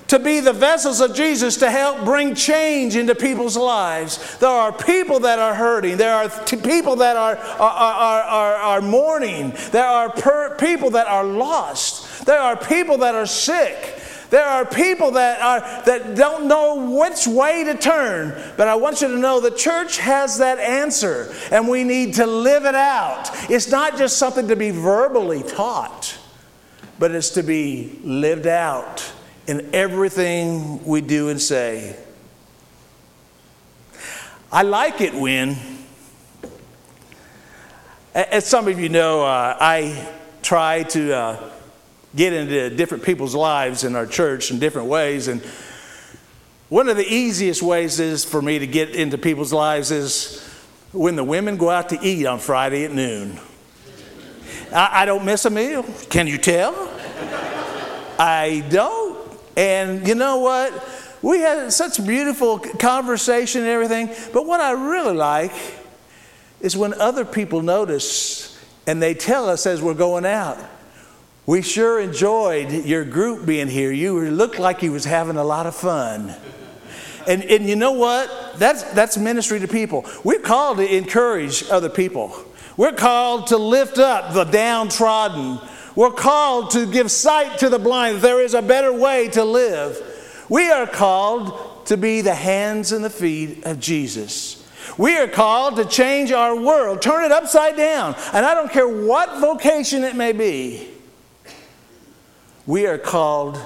[0.09, 4.37] to be the vessels of Jesus to help bring change into people's lives.
[4.39, 5.97] There are people that are hurting.
[5.97, 9.53] There are t- people that are, are, are, are, are mourning.
[9.71, 12.25] There are per- people that are lost.
[12.25, 14.01] There are people that are sick.
[14.31, 19.01] There are people that, are, that don't know which way to turn, but I want
[19.01, 23.29] you to know the church has that answer, and we need to live it out.
[23.49, 26.17] It's not just something to be verbally taught,
[26.97, 29.13] but it's to be lived out
[29.49, 31.95] in everything we do and say.
[34.51, 35.57] I like it when,
[38.13, 40.09] as some of you know, uh, I
[40.41, 41.15] try to.
[41.15, 41.49] Uh,
[42.15, 45.27] get into different people's lives in our church in different ways.
[45.27, 45.41] And
[46.69, 50.43] one of the easiest ways is for me to get into people's lives is
[50.91, 53.39] when the women go out to eat on Friday at noon.
[54.73, 55.83] I, I don't miss a meal.
[56.09, 56.73] Can you tell?
[58.17, 59.18] I don't.
[59.59, 60.87] And you know what?
[61.21, 64.07] We had such beautiful conversation and everything.
[64.31, 65.51] But what I really like
[66.61, 68.57] is when other people notice
[68.87, 70.57] and they tell us as we're going out,
[71.45, 73.91] we sure enjoyed your group being here.
[73.91, 76.33] You looked like you was having a lot of fun.
[77.27, 78.53] And, and you know what?
[78.59, 80.05] That's, that's ministry to people.
[80.23, 82.33] We're called to encourage other people.
[82.77, 85.59] We're called to lift up the downtrodden.
[85.99, 88.19] We're called to give sight to the blind.
[88.19, 90.01] There is a better way to live.
[90.47, 94.65] We are called to be the hands and the feet of Jesus.
[94.97, 98.15] We are called to change our world, turn it upside down.
[98.31, 100.87] And I don't care what vocation it may be.
[102.65, 103.59] We are called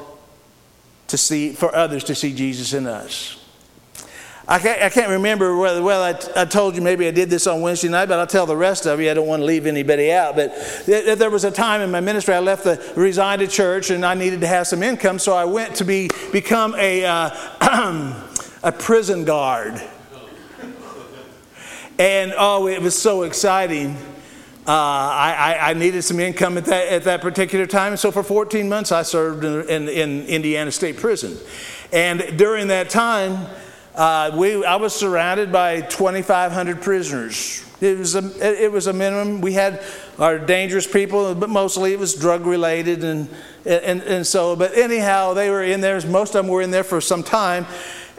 [1.09, 3.42] to see, for others to see Jesus in us.
[4.45, 7.47] I can't, I can't remember whether, well, I, I told you maybe I did this
[7.47, 9.09] on Wednesday night, but I'll tell the rest of you.
[9.09, 10.35] I don't want to leave anybody out.
[10.35, 10.53] But
[10.85, 14.15] there was a time in my ministry, I left the, resigned a church, and I
[14.15, 18.29] needed to have some income, so I went to be, become a, uh,
[18.63, 19.81] a prison guard.
[21.97, 23.95] And oh, it was so exciting.
[24.65, 27.91] Uh, I, I, needed some income at that, at that particular time.
[27.91, 31.37] And so for 14 months, I served in, in, in Indiana State Prison.
[31.91, 33.45] And during that time,
[33.95, 37.63] uh, we, I was surrounded by 2,500 prisoners.
[37.81, 39.41] It was, a, it was a minimum.
[39.41, 39.83] We had
[40.17, 43.03] our dangerous people, but mostly it was drug related.
[43.03, 43.29] And,
[43.65, 45.99] and, and so, but anyhow, they were in there.
[46.07, 47.65] Most of them were in there for some time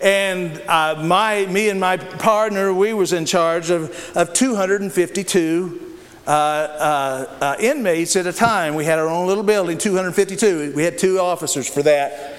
[0.02, 5.96] and uh, my, me and my partner, we was in charge of, of 252
[6.26, 8.74] uh, uh, uh, inmates at a time.
[8.74, 10.74] We had our own little building, 252.
[10.74, 12.38] We had two officers for that.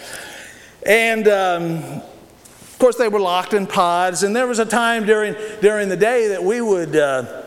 [0.85, 2.01] And um,
[2.75, 4.23] of course, they were locked in pods.
[4.23, 7.43] And there was a time during, during the day that we would, uh,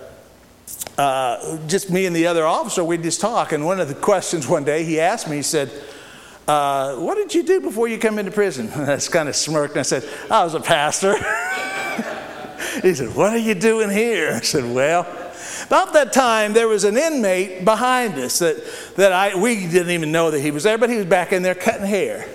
[0.97, 3.53] uh, just me and the other officer, we'd just talk.
[3.53, 5.71] And one of the questions one day he asked me, he said,
[6.49, 8.71] uh, What did you do before you come into prison?
[8.71, 11.13] And I just kind of smirked and I said, I was a pastor.
[12.81, 14.33] he said, What are you doing here?
[14.33, 15.03] I said, Well,
[15.67, 18.65] about that time, there was an inmate behind us that,
[18.97, 21.43] that I, we didn't even know that he was there, but he was back in
[21.43, 22.27] there cutting hair.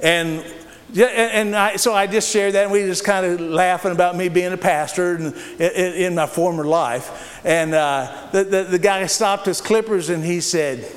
[0.00, 0.44] And
[0.90, 4.16] yeah, and I, so I just shared that, and we just kind of laughing about
[4.16, 7.40] me being a pastor in, in, in my former life.
[7.44, 10.90] And uh, the, the, the guy stopped his clippers and he said,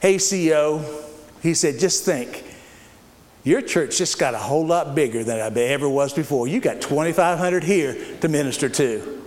[0.00, 0.82] Hey, CEO,
[1.42, 2.44] he said, just think,
[3.44, 6.48] your church just got a whole lot bigger than I ever was before.
[6.48, 9.19] You got 2,500 here to minister to.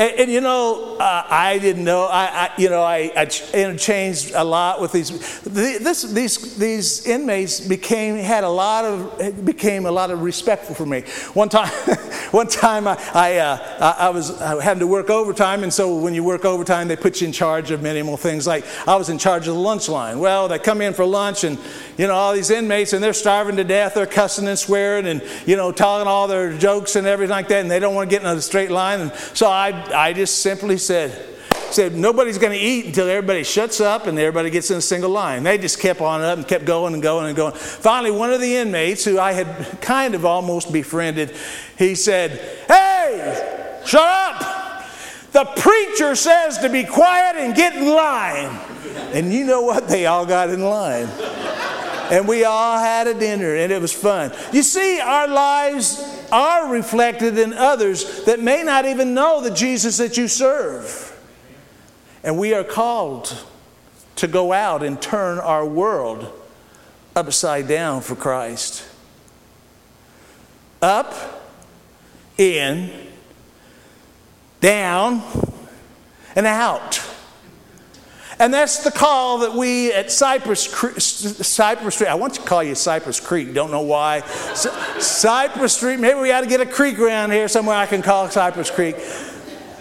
[0.00, 2.06] And, and you know, uh, I didn't know.
[2.06, 5.40] I, I you know, I, I, interchanged a lot with these.
[5.42, 10.86] This, these, these inmates became had a lot of became a lot of respectful for
[10.86, 11.02] me.
[11.34, 11.68] One time,
[12.30, 16.24] one time I, I, uh, I was having to work overtime, and so when you
[16.24, 18.46] work overtime, they put you in charge of more things.
[18.46, 20.18] Like I was in charge of the lunch line.
[20.18, 21.58] Well, they come in for lunch, and
[22.00, 23.92] you know, all these inmates, and they're starving to death.
[23.92, 27.60] They're cussing and swearing, and you know, telling all their jokes and everything like that,
[27.60, 29.00] and they don't want to get in a straight line.
[29.00, 31.10] And so I I just simply said,
[31.70, 35.10] said nobody's going to eat until everybody shuts up and everybody gets in a single
[35.10, 35.42] line.
[35.42, 37.52] They just kept on up and kept going and going and going.
[37.52, 41.36] Finally, one of the inmates who I had kind of almost befriended,
[41.76, 42.30] he said,
[42.66, 44.86] Hey, shut up!
[45.32, 48.58] The preacher says to be quiet and get in line.
[49.12, 49.86] And you know what?
[49.86, 51.08] They all got in line.
[52.10, 54.32] And we all had a dinner and it was fun.
[54.52, 56.02] You see, our lives
[56.32, 61.06] are reflected in others that may not even know the Jesus that you serve.
[62.22, 63.44] And we are called
[64.16, 66.32] to go out and turn our world
[67.16, 68.86] upside down for Christ.
[70.82, 71.14] Up,
[72.36, 72.90] in,
[74.60, 75.22] down,
[76.34, 77.09] and out.
[78.40, 82.74] And that's the call that we at Cypress, Cypress Street, I want to call you
[82.74, 84.20] Cypress Creek, don't know why.
[84.22, 88.30] Cypress Street, maybe we ought to get a creek around here somewhere I can call
[88.30, 88.96] Cypress Creek.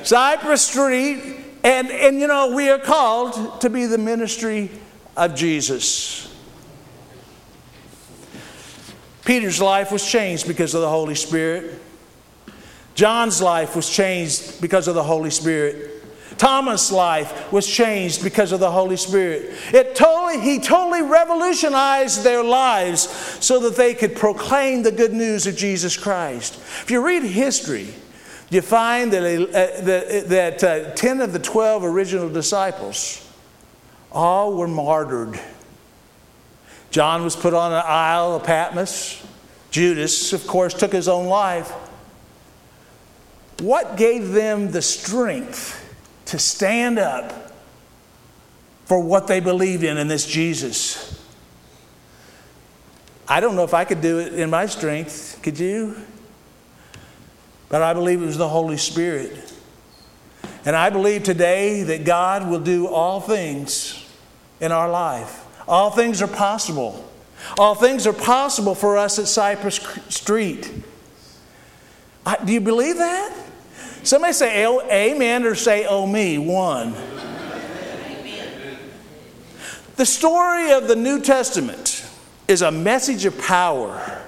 [0.04, 4.70] Cypress Street, and, and you know, we are called to be the ministry
[5.16, 6.30] of Jesus.
[9.24, 11.82] Peter's life was changed because of the Holy Spirit.
[12.94, 15.89] John's life was changed because of the Holy Spirit.
[16.40, 19.52] Thomas' life was changed because of the Holy Spirit.
[19.74, 23.02] It totally, he totally revolutionized their lives
[23.42, 26.56] so that they could proclaim the good news of Jesus Christ.
[26.56, 27.94] If you read history,
[28.50, 33.22] you find that, uh, that, uh, 10 of the 12 original disciples
[34.10, 35.38] all were martyred.
[36.90, 39.22] John was put on an Isle of Patmos.
[39.72, 41.70] Judas, of course, took his own life.
[43.60, 45.79] What gave them the strength
[46.30, 47.54] to stand up
[48.86, 51.24] for what they believed in in this Jesus.
[53.28, 55.40] I don't know if I could do it in my strength.
[55.44, 55.96] Could you?
[57.68, 59.54] But I believe it was the Holy Spirit.
[60.66, 64.06] And I believe today that God will do all things
[64.60, 65.46] in our life.
[65.68, 67.08] All things are possible.
[67.58, 69.76] All things are possible for us at Cypress
[70.10, 70.72] Street.
[72.26, 73.49] I, do you believe that?
[74.10, 76.40] Somebody say amen or say oh me.
[76.40, 76.96] One.
[79.98, 82.04] The story of the New Testament
[82.48, 84.24] is a message of power.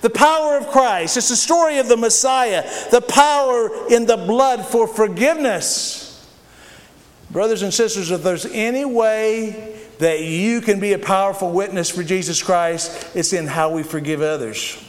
[0.00, 1.16] The power of Christ.
[1.16, 6.28] It's the story of the Messiah, the power in the blood for forgiveness.
[7.30, 12.02] Brothers and sisters, if there's any way that you can be a powerful witness for
[12.02, 14.82] Jesus Christ, it's in how we forgive others.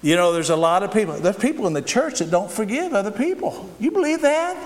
[0.00, 2.94] You know, there's a lot of people, there's people in the church that don't forgive
[2.94, 3.68] other people.
[3.80, 4.56] You believe that?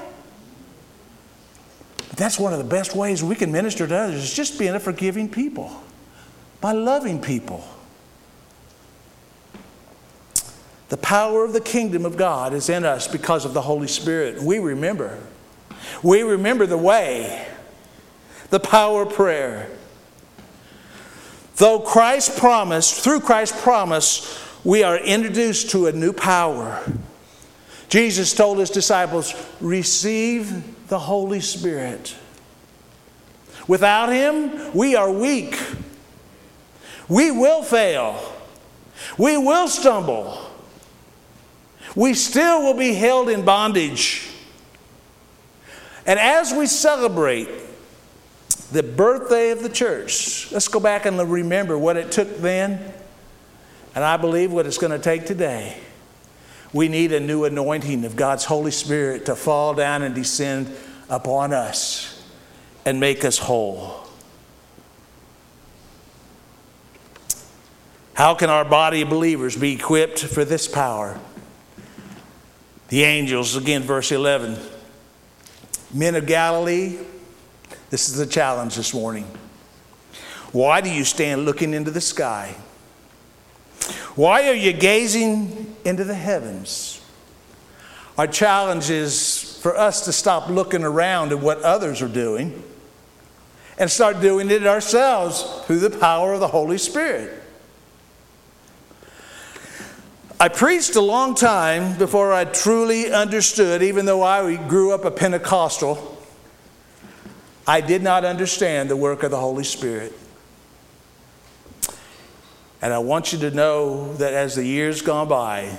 [1.96, 4.74] But that's one of the best ways we can minister to others is just being
[4.74, 5.74] a forgiving people,
[6.60, 7.64] by loving people.
[10.90, 14.42] The power of the kingdom of God is in us because of the Holy Spirit.
[14.42, 15.18] We remember.
[16.02, 17.46] We remember the way,
[18.50, 19.70] the power of prayer.
[21.56, 26.82] Though Christ promised, through Christ's promise, we are introduced to a new power.
[27.88, 32.16] Jesus told his disciples, Receive the Holy Spirit.
[33.68, 35.60] Without him, we are weak.
[37.08, 38.20] We will fail.
[39.18, 40.38] We will stumble.
[41.94, 44.28] We still will be held in bondage.
[46.06, 47.48] And as we celebrate
[48.72, 50.50] the birthday of the church.
[50.50, 52.92] Let's go back and remember what it took then,
[53.94, 55.78] and I believe what it's going to take today.
[56.72, 60.74] We need a new anointing of God's Holy Spirit to fall down and descend
[61.10, 62.26] upon us
[62.86, 64.02] and make us whole.
[68.14, 71.18] How can our body of believers be equipped for this power?
[72.88, 74.58] The angels, again, verse 11.
[75.92, 76.98] Men of Galilee,
[77.90, 79.24] this is the challenge this morning.
[80.52, 82.54] Why do you stand looking into the sky?
[84.14, 87.00] Why are you gazing into the heavens?
[88.18, 92.62] Our challenge is for us to stop looking around at what others are doing
[93.78, 97.42] and start doing it ourselves through the power of the Holy Spirit.
[100.38, 105.10] I preached a long time before I truly understood, even though I grew up a
[105.10, 106.20] Pentecostal,
[107.66, 110.12] I did not understand the work of the Holy Spirit.
[112.82, 115.78] And I want you to know that as the years gone by,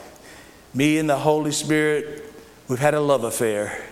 [0.74, 2.34] me and the Holy Spirit,
[2.68, 3.86] we've had a love affair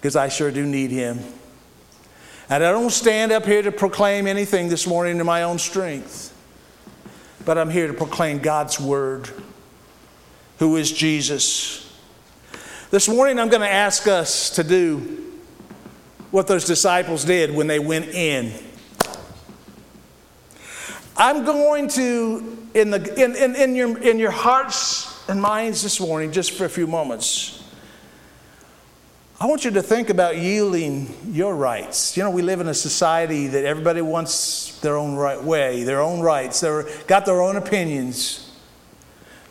[0.00, 1.18] because I sure do need Him.
[2.48, 6.30] And I don't stand up here to proclaim anything this morning in my own strength
[7.44, 9.28] but I'm here to proclaim God's word,
[10.58, 11.86] who is Jesus.
[12.90, 15.32] This morning, I'm going to ask us to do
[16.30, 18.52] what those disciples did when they went in.
[21.16, 26.00] I'm going to, in, the, in, in, in, your, in your hearts and minds this
[26.00, 27.62] morning, just for a few moments,
[29.40, 32.14] I want you to think about yielding your rights.
[32.14, 36.02] You know, we live in a society that everybody wants their own right way, their
[36.02, 38.46] own rights, they're got their own opinions.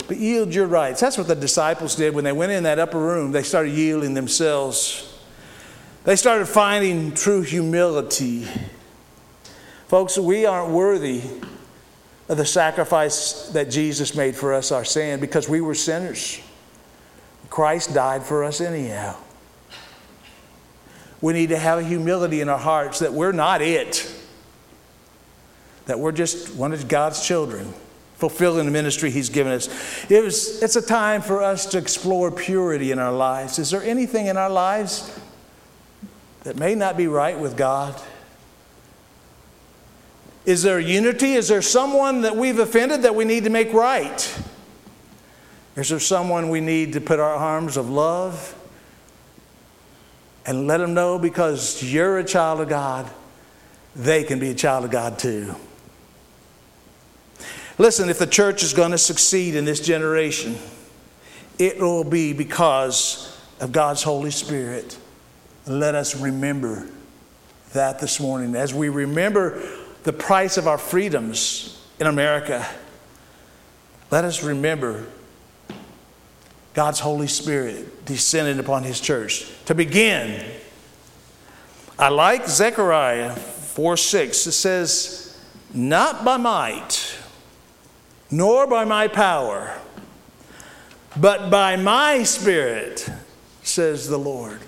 [0.07, 1.01] But yield your rights.
[1.01, 3.31] That's what the disciples did when they went in that upper room.
[3.31, 5.05] They started yielding themselves.
[6.03, 8.47] They started finding true humility.
[9.89, 11.23] Folks, we aren't worthy
[12.29, 16.39] of the sacrifice that Jesus made for us, our sin, because we were sinners.
[17.49, 19.17] Christ died for us anyhow.
[21.21, 24.13] We need to have a humility in our hearts that we're not it,
[25.87, 27.73] that we're just one of God's children,
[28.13, 30.05] fulfilling the ministry He's given us.
[30.07, 33.57] It was, it's a time for us to explore purity in our lives.
[33.57, 35.19] Is there anything in our lives
[36.43, 37.99] that may not be right with God?
[40.49, 41.33] Is there unity?
[41.33, 44.43] Is there someone that we've offended that we need to make right?
[45.75, 48.55] Is there someone we need to put our arms of love
[50.47, 53.07] and let them know because you're a child of God,
[53.95, 55.53] they can be a child of God too.
[57.77, 60.57] Listen, if the church is going to succeed in this generation,
[61.59, 64.97] it will be because of God's Holy Spirit.
[65.67, 66.89] Let us remember
[67.73, 68.55] that this morning.
[68.55, 72.65] As we remember the price of our freedoms in America,
[74.11, 75.05] let us remember
[76.73, 79.49] God's Holy Spirit descended upon His church.
[79.65, 80.43] To begin,
[81.97, 84.47] I like Zechariah 4 6.
[84.47, 85.41] It says,
[85.73, 87.17] Not by might,
[88.31, 89.77] nor by my power,
[91.17, 93.09] but by my Spirit,
[93.63, 94.59] says the Lord.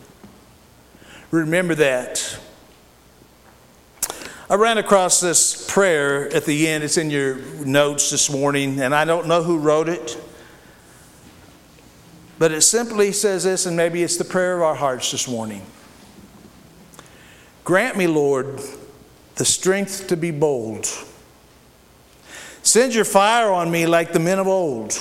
[1.32, 2.40] Remember that.
[4.52, 6.84] I ran across this prayer at the end.
[6.84, 10.22] It's in your notes this morning, and I don't know who wrote it.
[12.38, 15.66] But it simply says this, and maybe it's the prayer of our hearts this morning.
[17.64, 18.60] Grant me, Lord,
[19.36, 20.86] the strength to be bold.
[22.62, 25.00] Send your fire on me like the men of old.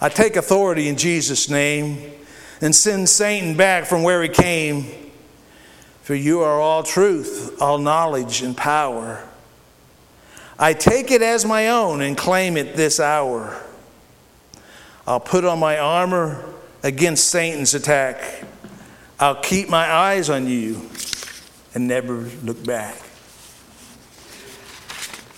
[0.00, 2.10] I take authority in Jesus' name
[2.62, 5.05] and send Satan back from where he came.
[6.06, 9.28] For you are all truth, all knowledge, and power.
[10.56, 13.60] I take it as my own and claim it this hour.
[15.04, 16.44] I'll put on my armor
[16.84, 18.44] against Satan's attack.
[19.18, 20.88] I'll keep my eyes on you
[21.74, 23.02] and never look back.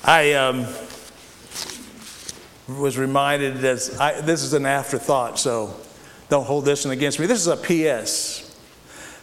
[0.05, 0.67] I um,
[2.69, 5.75] was reminded that I, this is an afterthought, so
[6.29, 7.25] don't hold this one against me.
[7.25, 8.48] This is a P.S.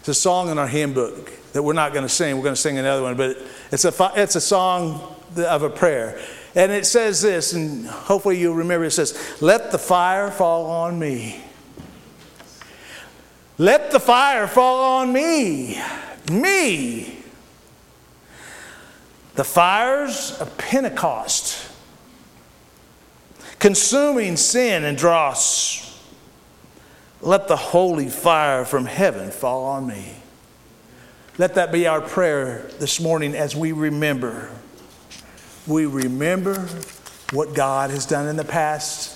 [0.05, 2.37] It's a song in our hymn book that we're not going to sing.
[2.37, 3.39] We're going to sing another one, but
[3.71, 6.21] it's a, it's a song of a prayer.
[6.53, 10.99] And it says this, and hopefully you'll remember it says, Let the fire fall on
[10.99, 11.41] me.
[13.57, 15.81] Let the fire fall on me.
[16.31, 17.17] Me.
[19.33, 21.67] The fires of Pentecost,
[23.57, 25.84] consuming sin and dross.
[27.21, 30.15] Let the holy fire from heaven fall on me.
[31.37, 34.49] Let that be our prayer this morning as we remember.
[35.67, 36.67] We remember
[37.31, 39.15] what God has done in the past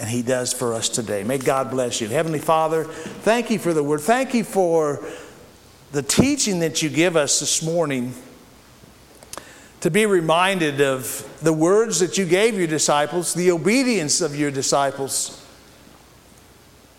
[0.00, 1.22] and He does for us today.
[1.24, 2.08] May God bless you.
[2.08, 4.00] Heavenly Father, thank you for the word.
[4.00, 5.04] Thank you for
[5.92, 8.14] the teaching that you give us this morning
[9.80, 14.50] to be reminded of the words that you gave your disciples, the obedience of your
[14.50, 15.39] disciples,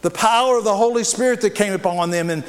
[0.02, 2.44] the power of the Holy Spirit that came upon them, and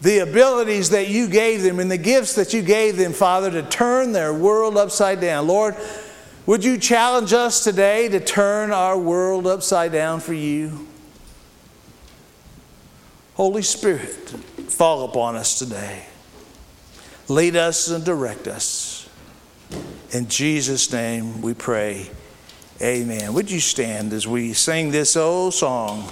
[0.00, 3.62] the abilities that you gave them, and the gifts that you gave them, Father, to
[3.62, 5.46] turn their world upside down.
[5.46, 5.76] Lord,
[6.46, 10.86] would you challenge us today to turn our world upside down for you?
[13.34, 14.28] Holy Spirit,
[14.68, 16.04] fall upon us today.
[17.28, 19.08] Lead us and direct us.
[20.10, 22.10] In Jesus' name we pray.
[22.82, 23.32] Amen.
[23.34, 26.10] Would you stand as we sing this old song?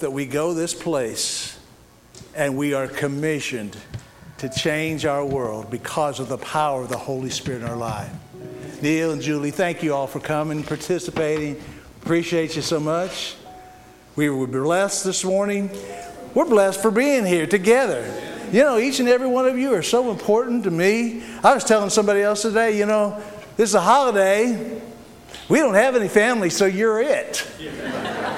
[0.00, 1.58] That we go this place
[2.34, 3.76] and we are commissioned
[4.38, 8.10] to change our world because of the power of the Holy Spirit in our life.
[8.82, 11.62] Neil and Julie, thank you all for coming, participating.
[12.02, 13.36] Appreciate you so much.
[14.16, 15.70] We were blessed this morning.
[16.34, 18.02] We're blessed for being here together.
[18.52, 21.22] You know, each and every one of you are so important to me.
[21.44, 23.22] I was telling somebody else today, you know,
[23.56, 24.80] this is a holiday.
[25.48, 27.46] We don't have any family, so you're it.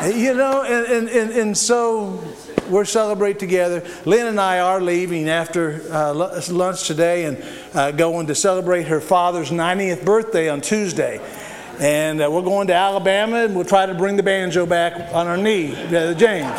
[0.04, 2.20] You know, and, and, and, and so
[2.68, 3.86] we're celebrate together.
[4.04, 6.12] Lynn and I are leaving after uh,
[6.50, 11.20] lunch today and uh, going to celebrate her father's 90th birthday on Tuesday.
[11.78, 15.28] And uh, we're going to Alabama and we'll try to bring the banjo back on
[15.28, 16.50] our knee, uh, James.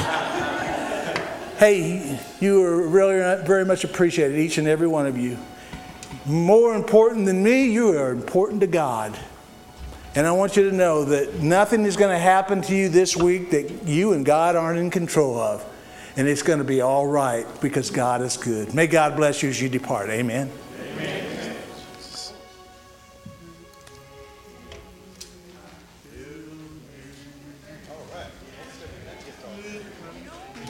[1.58, 5.38] hey, you are really very much appreciated, each and every one of you.
[6.26, 9.20] More important than me, you are important to God.
[10.16, 13.18] And I want you to know that nothing is going to happen to you this
[13.18, 15.66] week that you and God aren't in control of.
[16.16, 18.76] And it's going to be all right because God is good.
[18.76, 20.10] May God bless you as you depart.
[20.12, 20.52] Amen.